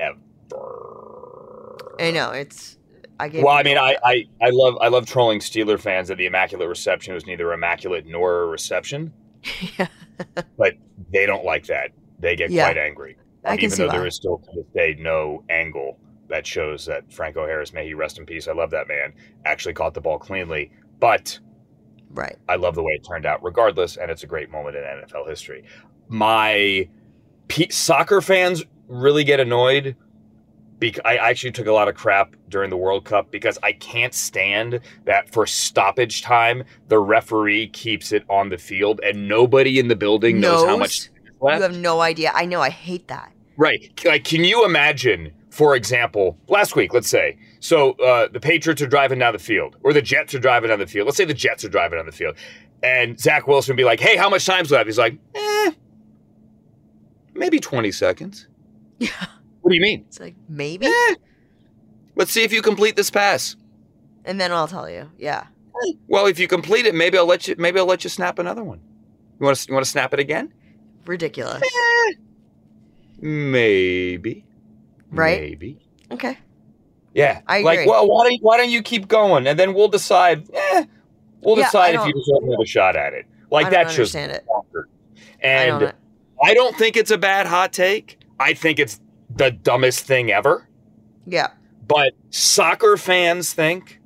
ever. 0.00 0.18
I 1.98 2.10
know 2.10 2.30
it's. 2.30 2.78
I. 3.20 3.28
Well, 3.28 3.48
I 3.48 3.62
mean, 3.62 3.78
I. 3.78 3.96
I, 4.04 4.24
I 4.40 4.50
love 4.50 4.76
I 4.80 4.88
love 4.88 5.06
trolling 5.06 5.40
Steeler 5.40 5.78
fans 5.78 6.08
that 6.08 6.16
the 6.18 6.26
immaculate 6.26 6.68
reception 6.68 7.14
was 7.14 7.26
neither 7.26 7.52
immaculate 7.52 8.06
nor 8.06 8.42
a 8.42 8.46
reception, 8.46 9.12
yeah, 9.78 9.86
but 10.56 10.74
they 11.12 11.26
don't 11.26 11.44
like 11.44 11.66
that. 11.66 11.90
They 12.18 12.36
get 12.36 12.50
Yeah. 12.50 12.64
quite 12.66 12.78
angry. 12.78 13.16
I 13.44 13.56
can 13.56 13.64
even 13.66 13.70
see 13.76 13.82
though 13.84 13.90
there 13.90 14.06
is 14.06 14.16
still 14.16 14.38
to 14.38 14.50
this 14.54 14.66
day 14.74 14.96
no 15.00 15.44
angle 15.50 15.98
that 16.28 16.46
shows 16.46 16.86
that 16.86 17.12
Franco 17.12 17.44
Harris, 17.44 17.72
may 17.72 17.84
he 17.84 17.92
rest 17.94 18.18
in 18.18 18.24
peace, 18.24 18.46
I 18.48 18.52
love 18.52 18.70
that 18.70 18.86
man, 18.88 19.12
actually 19.44 19.74
caught 19.74 19.92
the 19.94 20.00
ball 20.00 20.18
cleanly. 20.18 20.70
But 21.00 21.38
Right. 22.10 22.36
I 22.48 22.56
love 22.56 22.74
the 22.74 22.82
way 22.82 22.92
it 22.92 23.04
turned 23.08 23.26
out, 23.26 23.42
regardless, 23.42 23.96
and 23.96 24.10
it's 24.10 24.22
a 24.22 24.26
great 24.26 24.50
moment 24.50 24.76
in 24.76 24.82
NFL 24.82 25.28
history. 25.28 25.64
My 26.08 26.88
P- 27.48 27.70
soccer 27.70 28.20
fans 28.20 28.64
really 28.88 29.24
get 29.24 29.40
annoyed. 29.40 29.96
Because 30.78 31.02
I 31.04 31.16
actually 31.16 31.52
took 31.52 31.68
a 31.68 31.72
lot 31.72 31.86
of 31.86 31.94
crap 31.94 32.34
during 32.48 32.68
the 32.68 32.76
World 32.76 33.04
Cup 33.04 33.30
because 33.30 33.56
I 33.62 33.70
can't 33.70 34.12
stand 34.12 34.80
that 35.04 35.30
for 35.30 35.46
stoppage 35.46 36.22
time 36.22 36.64
the 36.88 36.98
referee 36.98 37.68
keeps 37.68 38.10
it 38.10 38.24
on 38.28 38.48
the 38.48 38.58
field 38.58 39.00
and 39.04 39.28
nobody 39.28 39.78
in 39.78 39.86
the 39.86 39.94
building 39.94 40.40
knows, 40.40 40.64
how 40.66 40.76
much 40.76 41.04
time 41.04 41.12
left. 41.40 41.56
You 41.58 41.62
have 41.62 41.76
no 41.76 42.00
idea. 42.00 42.32
I 42.34 42.46
know. 42.46 42.60
I 42.60 42.70
hate 42.70 43.06
that. 43.06 43.32
Right. 43.56 43.92
Like, 44.04 44.24
can 44.24 44.42
you 44.42 44.64
imagine, 44.64 45.30
for 45.50 45.76
example, 45.76 46.36
last 46.48 46.74
week, 46.74 46.92
let's 46.92 47.08
say, 47.08 47.38
so 47.60 47.92
uh, 47.92 48.26
the 48.32 48.40
Patriots 48.40 48.82
are 48.82 48.88
driving 48.88 49.20
down 49.20 49.34
the 49.34 49.38
field, 49.38 49.76
or 49.84 49.92
the 49.92 50.02
Jets 50.02 50.34
are 50.34 50.40
driving 50.40 50.70
down 50.70 50.80
the 50.80 50.86
field. 50.88 51.06
Let's 51.06 51.16
say 51.16 51.24
the 51.24 51.34
Jets 51.34 51.64
are 51.64 51.68
driving 51.68 51.98
down 51.98 52.06
the 52.06 52.12
field, 52.12 52.34
and 52.82 53.20
Zach 53.20 53.46
Wilson 53.46 53.72
would 53.74 53.76
be 53.76 53.84
like, 53.84 54.00
"Hey, 54.00 54.16
how 54.16 54.28
much 54.28 54.44
time's 54.46 54.72
left?" 54.72 54.86
He's 54.86 54.98
like, 54.98 55.16
"Eh, 55.36 55.51
maybe 57.34 57.58
twenty 57.60 57.92
seconds." 57.92 58.46
Yeah. 58.98 59.08
What 59.62 59.70
do 59.70 59.74
you 59.76 59.80
mean? 59.82 60.04
It's 60.08 60.18
like 60.20 60.34
maybe, 60.48 60.86
Eh, 60.86 61.14
let's 62.16 62.30
see 62.32 62.42
if 62.42 62.52
you 62.52 62.62
complete 62.62 62.96
this 62.96 63.10
pass. 63.10 63.56
and 64.24 64.40
then 64.40 64.50
I'll 64.52 64.68
tell 64.68 64.88
you. 64.90 65.10
Yeah. 65.18 65.46
Well, 66.08 66.26
if 66.26 66.38
you 66.38 66.46
complete 66.48 66.86
it, 66.86 66.94
maybe 66.94 67.16
I'll 67.18 67.26
let 67.26 67.48
you. 67.48 67.54
Maybe 67.58 67.78
I'll 67.80 67.86
let 67.86 68.04
you 68.04 68.10
snap 68.10 68.38
another 68.38 68.62
one. 68.62 68.80
You 69.40 69.46
want 69.46 69.56
to? 69.58 69.68
You 69.68 69.74
want 69.74 69.84
to 69.84 69.90
snap 69.90 70.12
it 70.14 70.20
again? 70.20 70.52
Ridiculous. 71.06 71.62
Maybe. 73.20 74.44
Right? 75.10 75.40
Maybe. 75.40 75.78
Okay. 76.10 76.38
Yeah. 77.14 77.40
I 77.46 77.58
agree. 77.58 77.64
Like, 77.78 77.86
well, 77.88 78.08
why 78.08 78.28
don't 78.28 78.42
why 78.42 78.56
don't 78.56 78.70
you 78.70 78.82
keep 78.82 79.08
going 79.08 79.46
and 79.46 79.58
then 79.58 79.74
we'll 79.74 79.88
decide. 79.88 80.48
Eh, 80.52 80.84
we'll 81.42 81.58
Yeah, 81.58 81.64
decide 81.64 81.94
if 81.94 82.06
you 82.06 82.12
deserve 82.12 82.42
another 82.48 82.66
shot 82.66 82.96
at 82.96 83.12
it. 83.14 83.26
Like 83.50 83.66
I 83.66 83.70
that's 83.70 83.94
just 83.96 84.14
understand 84.14 84.32
it. 84.32 84.46
bonkers. 84.48 84.84
And. 85.40 85.94
I 86.42 86.54
don't 86.54 86.76
think 86.76 86.96
it's 86.96 87.10
a 87.10 87.18
bad 87.18 87.46
hot 87.46 87.72
take. 87.72 88.18
I 88.40 88.54
think 88.54 88.78
it's 88.78 89.00
the 89.34 89.50
dumbest 89.50 90.00
thing 90.04 90.30
ever. 90.32 90.68
Yeah. 91.26 91.48
But 91.86 92.12
soccer 92.30 92.96
fans 92.96 93.52
think 93.52 94.00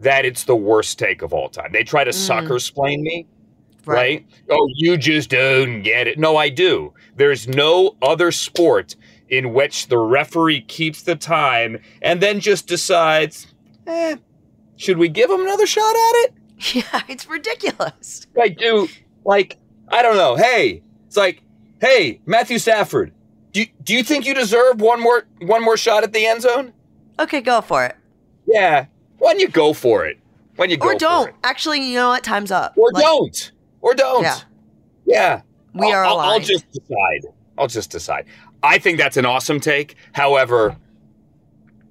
that 0.00 0.24
it's 0.24 0.44
the 0.44 0.56
worst 0.56 0.98
take 0.98 1.22
of 1.22 1.32
all 1.32 1.48
time. 1.48 1.72
They 1.72 1.84
try 1.84 2.04
to 2.04 2.10
Mm. 2.10 2.14
soccer 2.14 2.58
splain 2.58 3.02
me, 3.02 3.26
Right. 3.86 3.96
right. 3.96 4.26
Oh, 4.50 4.68
you 4.76 4.96
just 4.96 5.30
don't 5.30 5.82
get 5.82 6.06
it. 6.06 6.18
No, 6.18 6.36
I 6.36 6.48
do. 6.48 6.92
There's 7.16 7.48
no 7.48 7.96
other 8.02 8.30
sport 8.32 8.96
in 9.28 9.52
which 9.52 9.86
the 9.88 9.98
referee 9.98 10.62
keeps 10.62 11.02
the 11.02 11.14
time 11.16 11.78
and 12.02 12.20
then 12.20 12.40
just 12.40 12.66
decides, 12.66 13.46
eh, 13.86 14.16
should 14.76 14.98
we 14.98 15.08
give 15.08 15.30
him 15.30 15.40
another 15.40 15.66
shot 15.66 15.94
at 15.94 16.12
it? 16.24 16.34
Yeah. 16.74 17.00
It's 17.08 17.26
ridiculous. 17.26 18.26
Like, 18.36 18.58
do 18.58 18.86
like 19.24 19.56
I 19.88 20.02
don't 20.02 20.16
know. 20.16 20.36
Hey, 20.36 20.82
it's 21.06 21.16
like, 21.16 21.42
hey, 21.80 22.20
Matthew 22.26 22.58
Stafford, 22.58 23.12
do 23.52 23.60
you, 23.60 23.66
do 23.82 23.94
you 23.94 24.02
think 24.02 24.26
you 24.26 24.34
deserve 24.34 24.80
one 24.80 25.00
more 25.00 25.24
one 25.42 25.62
more 25.64 25.76
shot 25.76 26.04
at 26.04 26.12
the 26.12 26.26
end 26.26 26.42
zone? 26.42 26.72
Okay, 27.18 27.40
go 27.40 27.60
for 27.60 27.84
it. 27.84 27.96
Yeah. 28.46 28.86
Why 29.18 29.32
don't 29.32 29.40
you 29.40 29.48
go 29.48 29.72
for 29.72 30.06
it? 30.06 30.18
Don't 30.56 30.70
you 30.70 30.76
go 30.76 30.88
or 30.88 30.94
don't. 30.94 31.32
Actually, 31.42 31.80
you 31.82 31.94
know 31.94 32.08
what? 32.08 32.22
Time's 32.22 32.50
up. 32.50 32.76
Or 32.76 32.90
Like, 32.92 33.02
don't. 33.04 33.52
Or 33.80 33.94
don't. 33.94 34.22
Yeah. 34.22 34.38
Yeah. 35.06 35.40
We 35.74 35.86
I'll- 35.86 35.92
are 35.92 36.04
I'll, 36.04 36.18
I'll 36.18 36.40
just 36.40 36.70
decide. 36.70 37.34
I'll 37.58 37.66
just 37.66 37.90
decide. 37.90 38.26
I 38.62 38.78
think 38.78 38.98
that's 38.98 39.16
an 39.16 39.24
awesome 39.26 39.58
take. 39.60 39.96
However, 40.12 40.76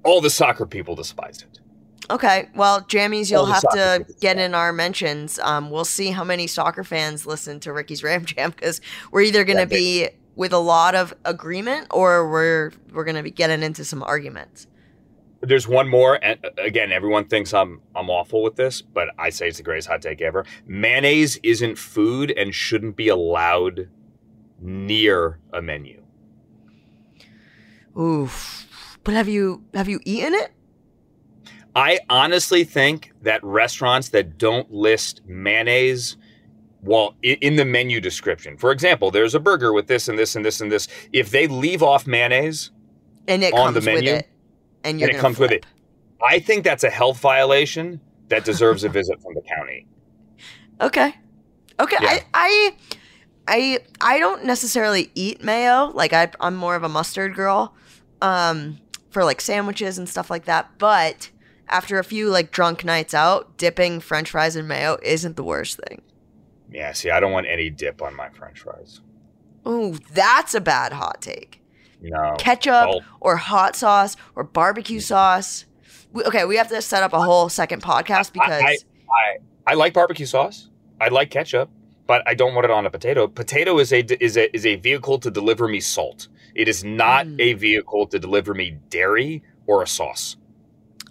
all 0.04 0.20
the 0.20 0.30
soccer 0.30 0.66
people 0.66 0.94
despise 0.94 1.42
it. 1.42 1.49
Okay, 2.10 2.48
well, 2.56 2.82
jammies, 2.82 3.30
you'll 3.30 3.46
have 3.46 3.62
to 3.62 4.04
get 4.20 4.36
in 4.36 4.52
our 4.52 4.72
mentions. 4.72 5.38
Um, 5.38 5.70
we'll 5.70 5.84
see 5.84 6.10
how 6.10 6.24
many 6.24 6.48
soccer 6.48 6.82
fans 6.82 7.24
listen 7.24 7.60
to 7.60 7.72
Ricky's 7.72 8.02
Ram 8.04 8.24
Jam 8.24 8.50
because 8.50 8.80
we're 9.12 9.22
either 9.22 9.44
going 9.44 9.58
to 9.58 9.66
be 9.66 10.08
with 10.34 10.52
a 10.52 10.58
lot 10.58 10.94
of 10.94 11.14
agreement 11.24 11.86
or 11.90 12.28
we're 12.28 12.72
we're 12.92 13.04
going 13.04 13.16
to 13.16 13.22
be 13.22 13.30
getting 13.30 13.62
into 13.62 13.84
some 13.84 14.02
arguments. 14.02 14.66
There's 15.42 15.66
one 15.66 15.88
more, 15.88 16.18
and 16.22 16.38
uh, 16.44 16.50
again, 16.58 16.92
everyone 16.92 17.26
thinks 17.26 17.54
I'm 17.54 17.80
I'm 17.94 18.10
awful 18.10 18.42
with 18.42 18.56
this, 18.56 18.82
but 18.82 19.08
I 19.16 19.30
say 19.30 19.48
it's 19.48 19.58
the 19.58 19.62
greatest 19.62 19.88
hot 19.88 20.02
take 20.02 20.20
ever. 20.20 20.44
Mayonnaise 20.66 21.38
isn't 21.42 21.78
food 21.78 22.32
and 22.32 22.54
shouldn't 22.54 22.96
be 22.96 23.08
allowed 23.08 23.88
near 24.60 25.38
a 25.52 25.62
menu. 25.62 26.02
Oof. 27.98 28.98
But 29.04 29.14
have 29.14 29.28
you 29.28 29.64
have 29.74 29.88
you 29.88 30.00
eaten 30.04 30.34
it? 30.34 30.52
I 31.76 32.00
honestly 32.08 32.64
think 32.64 33.12
that 33.22 33.42
restaurants 33.44 34.08
that 34.10 34.38
don't 34.38 34.70
list 34.72 35.22
mayonnaise 35.26 36.16
well 36.82 37.14
in 37.22 37.56
the 37.56 37.64
menu 37.64 38.00
description. 38.00 38.56
For 38.56 38.72
example, 38.72 39.10
there's 39.10 39.34
a 39.34 39.40
burger 39.40 39.72
with 39.72 39.86
this 39.86 40.08
and 40.08 40.18
this 40.18 40.34
and 40.34 40.44
this 40.44 40.60
and 40.60 40.72
this. 40.72 40.88
If 41.12 41.30
they 41.30 41.46
leave 41.46 41.82
off 41.82 42.06
mayonnaise, 42.06 42.70
And 43.28 43.44
it 43.44 43.52
On 43.54 43.74
the 43.74 43.80
comes 43.80 43.86
menu, 43.86 44.12
with 44.12 44.20
it, 44.20 44.28
and 44.82 44.98
you're 44.98 45.08
and 45.10 45.16
it 45.18 45.20
comes 45.20 45.38
with 45.38 45.52
it. 45.52 45.66
I 46.26 46.38
think 46.38 46.64
that's 46.64 46.84
a 46.84 46.90
health 46.90 47.18
violation 47.20 48.00
that 48.28 48.44
deserves 48.44 48.84
a 48.84 48.88
visit 48.88 49.20
from 49.22 49.34
the 49.34 49.42
county. 49.42 49.86
Okay. 50.80 51.14
Okay. 51.78 51.96
Yeah. 52.00 52.08
I, 52.08 52.24
I 52.32 52.76
I 53.46 53.78
I 54.00 54.18
don't 54.18 54.46
necessarily 54.46 55.10
eat 55.14 55.44
mayo. 55.44 55.90
Like 55.92 56.14
I 56.14 56.30
I'm 56.40 56.56
more 56.56 56.74
of 56.74 56.82
a 56.84 56.88
mustard 56.88 57.34
girl. 57.34 57.74
Um 58.22 58.78
for 59.10 59.22
like 59.22 59.42
sandwiches 59.42 59.98
and 59.98 60.08
stuff 60.08 60.30
like 60.30 60.46
that. 60.46 60.70
But 60.78 61.28
after 61.70 61.98
a 61.98 62.04
few 62.04 62.28
like 62.28 62.50
drunk 62.50 62.84
nights 62.84 63.14
out, 63.14 63.56
dipping 63.56 64.00
french 64.00 64.30
fries 64.30 64.56
in 64.56 64.66
mayo 64.66 64.98
isn't 65.02 65.36
the 65.36 65.44
worst 65.44 65.80
thing. 65.88 66.02
Yeah, 66.70 66.92
see, 66.92 67.10
I 67.10 67.18
don't 67.20 67.32
want 67.32 67.46
any 67.46 67.70
dip 67.70 68.02
on 68.02 68.14
my 68.14 68.28
french 68.30 68.60
fries. 68.60 69.00
Ooh, 69.66 69.96
that's 70.12 70.54
a 70.54 70.60
bad 70.60 70.92
hot 70.92 71.20
take. 71.20 71.62
No. 72.00 72.34
Ketchup 72.38 72.90
or 73.20 73.36
hot 73.36 73.76
sauce 73.76 74.16
or 74.34 74.44
barbecue 74.44 75.00
sauce. 75.00 75.66
We, 76.12 76.24
okay, 76.24 76.44
we 76.44 76.56
have 76.56 76.68
to 76.68 76.80
set 76.80 77.02
up 77.02 77.12
a 77.12 77.20
whole 77.20 77.48
second 77.48 77.82
podcast 77.82 78.32
because 78.32 78.62
I, 78.62 78.76
I 79.10 79.36
I 79.66 79.74
like 79.74 79.92
barbecue 79.92 80.26
sauce. 80.26 80.70
I 81.00 81.08
like 81.08 81.30
ketchup, 81.30 81.70
but 82.06 82.22
I 82.26 82.34
don't 82.34 82.54
want 82.54 82.64
it 82.64 82.70
on 82.70 82.86
a 82.86 82.90
potato. 82.90 83.26
Potato 83.28 83.78
is 83.78 83.92
a 83.92 84.00
is 84.22 84.36
a 84.36 84.54
is 84.56 84.64
a 84.66 84.76
vehicle 84.76 85.18
to 85.18 85.30
deliver 85.30 85.68
me 85.68 85.80
salt. 85.80 86.28
It 86.54 86.68
is 86.68 86.82
not 86.82 87.26
Mm. 87.26 87.40
a 87.40 87.52
vehicle 87.54 88.06
to 88.08 88.18
deliver 88.18 88.54
me 88.54 88.78
dairy 88.88 89.42
or 89.66 89.82
a 89.82 89.86
sauce. 89.86 90.36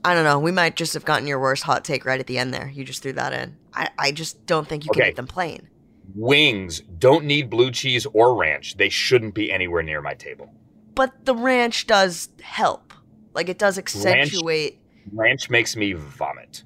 I 0.03 0.13
don't 0.13 0.23
know. 0.23 0.39
We 0.39 0.51
might 0.51 0.75
just 0.75 0.93
have 0.93 1.03
gotten 1.05 1.27
your 1.27 1.39
worst 1.39 1.63
hot 1.63 1.83
take 1.83 2.05
right 2.05 2.19
at 2.19 2.27
the 2.27 2.37
end 2.37 2.53
there. 2.53 2.69
You 2.69 2.83
just 2.85 3.03
threw 3.03 3.13
that 3.13 3.33
in. 3.33 3.57
I, 3.73 3.89
I 3.97 4.11
just 4.11 4.45
don't 4.45 4.67
think 4.67 4.85
you 4.85 4.91
can 4.91 5.01
Okay. 5.01 5.09
eat 5.11 5.15
them 5.15 5.27
plain. 5.27 5.67
Wings 6.15 6.79
don't 6.97 7.25
need 7.25 7.49
blue 7.49 7.71
cheese 7.71 8.05
or 8.13 8.35
ranch. 8.35 8.77
They 8.77 8.89
shouldn't 8.89 9.35
be 9.35 9.51
anywhere 9.51 9.83
near 9.83 10.01
my 10.01 10.13
table. 10.13 10.51
But 10.95 11.25
the 11.25 11.35
ranch 11.35 11.85
does 11.87 12.29
help. 12.41 12.93
Like 13.33 13.49
it 13.49 13.57
does 13.59 13.77
accentuate. 13.77 14.79
Ranch 15.11 15.49
makes 15.49 15.75
me 15.75 15.93
vomit. 15.93 16.63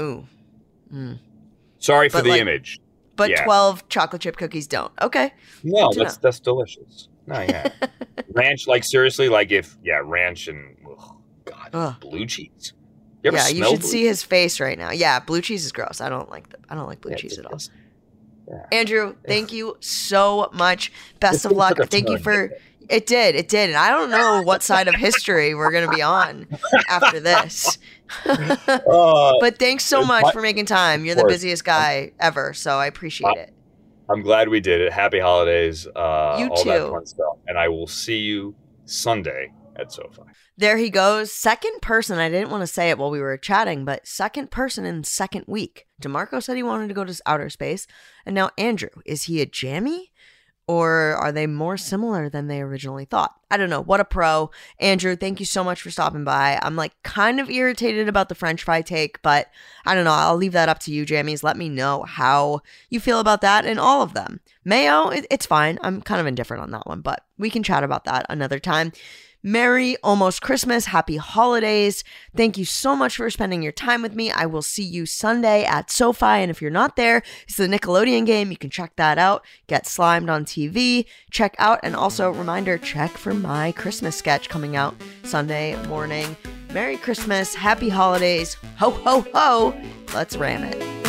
Ooh. 0.00 0.26
Mm. 0.92 1.18
Sorry 1.78 2.08
for 2.08 2.18
But, 2.18 2.24
the 2.24 2.30
like- 2.30 2.40
image. 2.40 2.80
but 3.16 3.30
Yeah. 3.30 3.44
12 3.44 3.88
chocolate 3.88 4.22
chip 4.22 4.36
cookies 4.36 4.66
don't. 4.66 4.92
Okay. 5.02 5.32
No, 5.62 5.88
Good 5.88 5.92
to 5.92 5.98
that's 6.00 6.16
that's 6.16 6.40
delicious. 6.40 7.08
No, 7.26 7.40
yeah. 7.42 7.70
ranch, 8.32 8.66
like 8.66 8.82
seriously, 8.84 9.28
like 9.28 9.52
if 9.52 9.76
yeah, 9.84 10.00
ranch 10.02 10.48
and 10.48 10.76
ugh, 11.72 11.94
blue 12.00 12.26
cheese. 12.26 12.72
You 13.22 13.32
yeah, 13.32 13.48
you 13.48 13.64
should 13.64 13.84
see 13.84 14.04
his 14.06 14.22
face 14.22 14.60
right 14.60 14.78
now. 14.78 14.90
Yeah, 14.92 15.20
blue 15.20 15.42
cheese 15.42 15.64
is 15.64 15.72
gross. 15.72 16.00
I 16.00 16.08
don't 16.08 16.30
like 16.30 16.48
the, 16.48 16.56
I 16.68 16.74
don't 16.74 16.86
like 16.86 17.00
blue 17.02 17.10
Yeah, 17.12 17.16
cheese 17.18 17.38
at 17.38 17.46
all. 17.46 17.58
yeah. 18.48 18.66
Andrew, 18.72 19.14
thank 19.26 19.52
you 19.52 19.76
so 19.80 20.48
much. 20.54 20.90
Best 21.20 21.44
of 21.44 21.52
luck. 21.52 21.76
Thank 21.90 22.08
you 22.08 22.18
for 22.18 22.50
it 22.88 23.06
did. 23.06 23.36
It 23.36 23.48
did. 23.48 23.68
And 23.70 23.76
I 23.78 23.90
don't 23.90 24.10
know 24.10 24.42
what 24.42 24.62
side 24.62 24.88
of 24.88 24.94
history 24.94 25.54
we're 25.54 25.70
going 25.70 25.88
to 25.88 25.94
be 25.94 26.02
on 26.02 26.46
after 26.88 27.20
this. 27.20 27.78
Uh, 28.26 29.32
But 29.40 29.58
thanks 29.60 29.84
so 29.86 30.04
much 30.04 30.32
for 30.32 30.42
making 30.42 30.66
time. 30.66 31.04
You're 31.04 31.14
the 31.14 31.24
busiest 31.26 31.64
guy 31.64 32.10
ever, 32.18 32.52
so 32.52 32.72
I 32.76 32.86
appreciate 32.86 33.36
it. 33.36 33.52
I'm 34.08 34.22
glad 34.22 34.48
we 34.48 34.58
did 34.58 34.80
it. 34.80 34.92
Happy 34.92 35.20
holidays, 35.20 35.86
uh, 35.86 36.36
You 36.40 36.48
all 36.48 36.64
that 36.64 36.78
too. 36.86 36.90
fun 36.90 37.06
stuff, 37.06 37.36
and 37.46 37.56
I 37.56 37.68
will 37.68 37.86
see 37.86 38.18
you 38.18 38.56
Sunday 38.84 39.52
at 39.80 39.92
SoFi. 39.92 40.22
There 40.56 40.76
he 40.76 40.90
goes. 40.90 41.32
Second 41.32 41.80
person. 41.82 42.18
I 42.18 42.28
didn't 42.28 42.50
want 42.50 42.62
to 42.62 42.66
say 42.66 42.90
it 42.90 42.98
while 42.98 43.10
we 43.10 43.20
were 43.20 43.36
chatting, 43.36 43.84
but 43.84 44.06
second 44.06 44.50
person 44.50 44.84
in 44.84 45.04
second 45.04 45.44
week. 45.46 45.86
DeMarco 46.02 46.42
said 46.42 46.56
he 46.56 46.62
wanted 46.62 46.88
to 46.88 46.94
go 46.94 47.04
to 47.04 47.22
outer 47.26 47.50
space. 47.50 47.86
And 48.24 48.34
now 48.34 48.50
Andrew, 48.58 48.90
is 49.04 49.24
he 49.24 49.40
a 49.40 49.46
jammy? 49.46 50.12
Or 50.70 51.16
are 51.16 51.32
they 51.32 51.48
more 51.48 51.76
similar 51.76 52.28
than 52.28 52.46
they 52.46 52.60
originally 52.60 53.04
thought? 53.04 53.34
I 53.50 53.56
don't 53.56 53.70
know. 53.70 53.80
What 53.82 53.98
a 53.98 54.04
pro. 54.04 54.52
Andrew, 54.78 55.16
thank 55.16 55.40
you 55.40 55.46
so 55.46 55.64
much 55.64 55.82
for 55.82 55.90
stopping 55.90 56.22
by. 56.22 56.60
I'm 56.62 56.76
like 56.76 56.92
kind 57.02 57.40
of 57.40 57.50
irritated 57.50 58.08
about 58.08 58.28
the 58.28 58.36
French 58.36 58.62
fry 58.62 58.80
take, 58.80 59.20
but 59.20 59.48
I 59.84 59.96
don't 59.96 60.04
know. 60.04 60.12
I'll 60.12 60.36
leave 60.36 60.52
that 60.52 60.68
up 60.68 60.78
to 60.80 60.92
you, 60.92 61.04
Jammies. 61.04 61.42
Let 61.42 61.56
me 61.56 61.68
know 61.68 62.04
how 62.04 62.60
you 62.88 63.00
feel 63.00 63.18
about 63.18 63.40
that 63.40 63.66
and 63.66 63.80
all 63.80 64.02
of 64.02 64.14
them. 64.14 64.38
Mayo, 64.64 65.08
it's 65.08 65.44
fine. 65.44 65.76
I'm 65.82 66.02
kind 66.02 66.20
of 66.20 66.28
indifferent 66.28 66.62
on 66.62 66.70
that 66.70 66.86
one, 66.86 67.00
but 67.00 67.24
we 67.36 67.50
can 67.50 67.64
chat 67.64 67.82
about 67.82 68.04
that 68.04 68.26
another 68.28 68.60
time. 68.60 68.92
Merry 69.42 69.96
almost 70.02 70.42
Christmas. 70.42 70.86
Happy 70.86 71.16
holidays. 71.16 72.04
Thank 72.36 72.58
you 72.58 72.64
so 72.64 72.94
much 72.94 73.16
for 73.16 73.30
spending 73.30 73.62
your 73.62 73.72
time 73.72 74.02
with 74.02 74.14
me. 74.14 74.30
I 74.30 74.46
will 74.46 74.62
see 74.62 74.82
you 74.82 75.06
Sunday 75.06 75.64
at 75.64 75.90
SoFi. 75.90 76.26
And 76.26 76.50
if 76.50 76.60
you're 76.60 76.70
not 76.70 76.96
there, 76.96 77.22
it's 77.44 77.56
the 77.56 77.66
Nickelodeon 77.66 78.26
game. 78.26 78.50
You 78.50 78.58
can 78.58 78.70
check 78.70 78.96
that 78.96 79.18
out. 79.18 79.44
Get 79.66 79.86
slimed 79.86 80.28
on 80.28 80.44
TV. 80.44 81.06
Check 81.30 81.54
out. 81.58 81.80
And 81.82 81.96
also, 81.96 82.30
reminder 82.30 82.76
check 82.76 83.10
for 83.10 83.32
my 83.32 83.72
Christmas 83.72 84.16
sketch 84.16 84.48
coming 84.48 84.76
out 84.76 84.94
Sunday 85.24 85.74
morning. 85.86 86.36
Merry 86.72 86.98
Christmas. 86.98 87.54
Happy 87.54 87.88
holidays. 87.88 88.56
Ho, 88.78 88.90
ho, 88.90 89.24
ho. 89.32 89.80
Let's 90.12 90.36
ram 90.36 90.64
it. 90.64 90.99